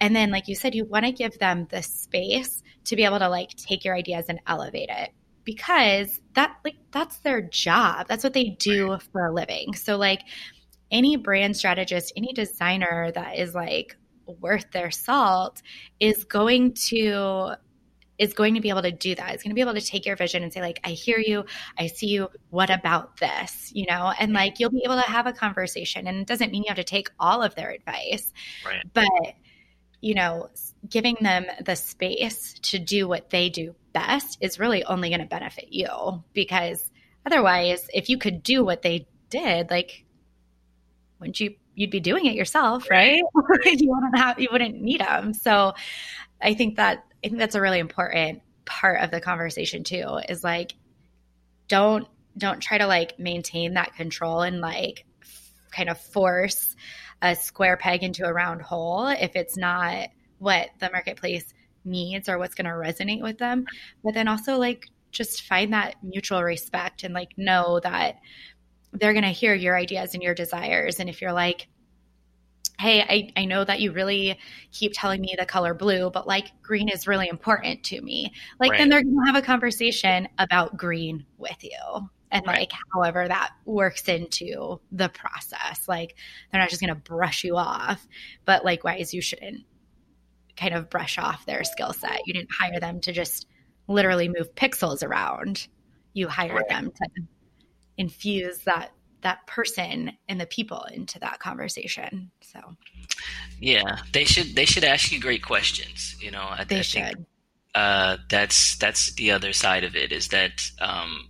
[0.00, 3.18] And then like you said you want to give them the space to be able
[3.18, 5.10] to like take your ideas and elevate it.
[5.44, 8.06] Because that like that's their job.
[8.08, 9.74] That's what they do for a living.
[9.74, 10.20] So like
[10.90, 13.96] any brand strategist, any designer that is like
[14.40, 15.62] worth their salt
[16.00, 17.54] is going to
[18.18, 19.32] is going to be able to do that.
[19.32, 21.44] It's going to be able to take your vision and say like I hear you,
[21.78, 23.70] I see you, what about this?
[23.74, 26.64] You know, and like you'll be able to have a conversation and it doesn't mean
[26.64, 28.32] you have to take all of their advice.
[28.66, 28.82] Right.
[28.92, 29.08] But
[30.00, 30.48] you know,
[30.88, 35.26] giving them the space to do what they do best is really only going to
[35.26, 36.90] benefit you because
[37.26, 40.04] otherwise if you could do what they did, like
[41.18, 43.20] wouldn't you you'd be doing it yourself right
[43.64, 45.72] you wouldn't have you wouldn't need them so
[46.40, 50.44] i think that i think that's a really important part of the conversation too is
[50.44, 50.74] like
[51.68, 55.04] don't don't try to like maintain that control and like
[55.70, 56.76] kind of force
[57.20, 60.08] a square peg into a round hole if it's not
[60.38, 61.52] what the marketplace
[61.84, 63.66] needs or what's going to resonate with them
[64.04, 68.16] but then also like just find that mutual respect and like know that
[68.92, 71.00] they're going to hear your ideas and your desires.
[71.00, 71.68] And if you're like,
[72.78, 74.38] hey, I, I know that you really
[74.70, 78.70] keep telling me the color blue, but like green is really important to me, like
[78.70, 78.78] right.
[78.78, 82.08] then they're going to have a conversation about green with you.
[82.30, 82.60] And right.
[82.60, 86.14] like, however that works into the process, like
[86.52, 88.06] they're not just going to brush you off,
[88.44, 89.64] but likewise, you shouldn't
[90.56, 92.20] kind of brush off their skill set.
[92.26, 93.46] You didn't hire them to just
[93.86, 95.66] literally move pixels around.
[96.12, 96.68] You hired right.
[96.68, 97.22] them to
[97.96, 98.92] infuse that
[99.28, 102.30] that person and the people into that conversation.
[102.40, 102.58] So,
[103.60, 106.16] yeah, they should they should ask you great questions.
[106.18, 107.02] You know, I, they I should.
[107.02, 107.26] Think,
[107.74, 111.28] uh, that's that's the other side of it is that um,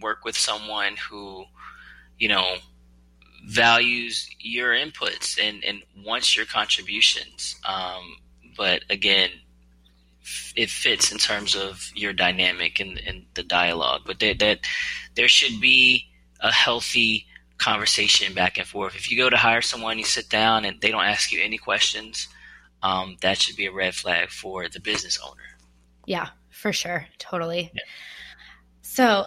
[0.00, 1.44] work with someone who,
[2.18, 2.46] you know,
[3.46, 7.56] values your inputs and and wants your contributions.
[7.66, 8.16] Um,
[8.56, 9.28] but again,
[10.56, 14.00] it fits in terms of your dynamic and, and the dialogue.
[14.06, 14.60] But that, that
[15.14, 16.07] there should be
[16.40, 17.26] a healthy
[17.58, 18.94] conversation back and forth.
[18.94, 21.58] If you go to hire someone, you sit down and they don't ask you any
[21.58, 22.28] questions,
[22.82, 25.42] um, that should be a red flag for the business owner.
[26.06, 27.06] Yeah, for sure.
[27.18, 27.70] Totally.
[27.74, 27.82] Yeah.
[28.82, 29.26] So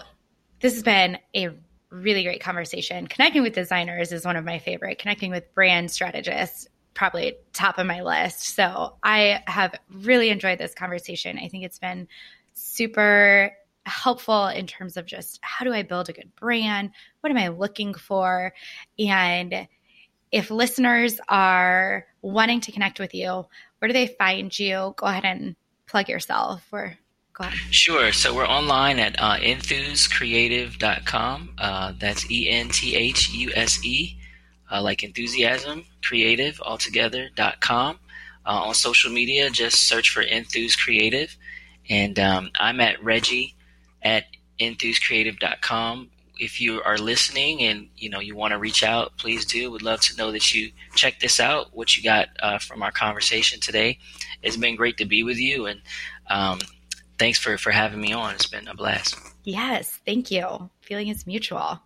[0.61, 1.49] this has been a
[1.89, 3.07] really great conversation.
[3.07, 4.97] Connecting with designers is one of my favorite.
[4.97, 8.41] Connecting with brand strategists probably top of my list.
[8.55, 11.37] So I have really enjoyed this conversation.
[11.37, 12.07] I think it's been
[12.53, 13.53] super
[13.91, 16.91] helpful in terms of just how do I build a good brand?
[17.19, 18.53] What am I looking for?
[18.97, 19.67] And
[20.31, 23.45] if listeners are wanting to connect with you,
[23.79, 24.95] where do they find you?
[24.97, 25.55] Go ahead and
[25.87, 26.97] plug yourself or
[27.33, 27.59] go ahead.
[27.73, 28.11] Sure.
[28.11, 31.55] So we're online at uh, enthusecreative.com.
[31.57, 34.17] Uh, that's E N T H U S E
[34.71, 37.99] uh, like enthusiasm creative altogether.com.
[38.43, 41.37] Uh, on social media, just search for Enthuse Creative.
[41.87, 43.55] And um, I'm at Reggie
[44.03, 44.25] at
[44.59, 46.09] enthusecreative.com.
[46.37, 49.69] If you are listening and you know you want to reach out, please do.
[49.71, 51.75] Would love to know that you check this out.
[51.75, 53.99] What you got uh, from our conversation today.
[54.41, 55.81] It's been great to be with you, and
[56.29, 56.59] um,
[57.19, 58.33] thanks for for having me on.
[58.33, 59.15] It's been a blast.
[59.43, 60.69] Yes, thank you.
[60.81, 61.79] Feeling is mutual.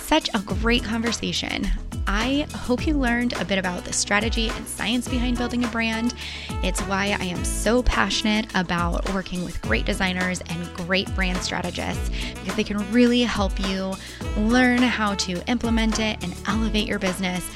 [0.00, 1.66] Such a great conversation.
[2.06, 6.14] I hope you learned a bit about the strategy and science behind building a brand.
[6.62, 12.10] It's why I am so passionate about working with great designers and great brand strategists
[12.34, 13.94] because they can really help you
[14.36, 17.48] learn how to implement it and elevate your business.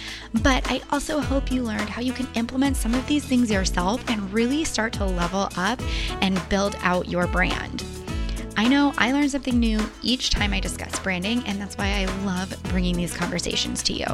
[0.43, 4.03] But I also hope you learned how you can implement some of these things yourself
[4.09, 5.81] and really start to level up
[6.21, 7.85] and build out your brand.
[8.61, 12.05] I know I learn something new each time I discuss branding, and that's why I
[12.27, 14.05] love bringing these conversations to you.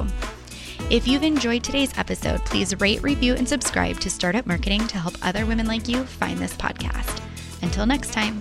[0.89, 5.17] If you've enjoyed today's episode, please rate, review, and subscribe to Startup Marketing to help
[5.21, 7.21] other women like you find this podcast.
[7.63, 8.41] Until next time.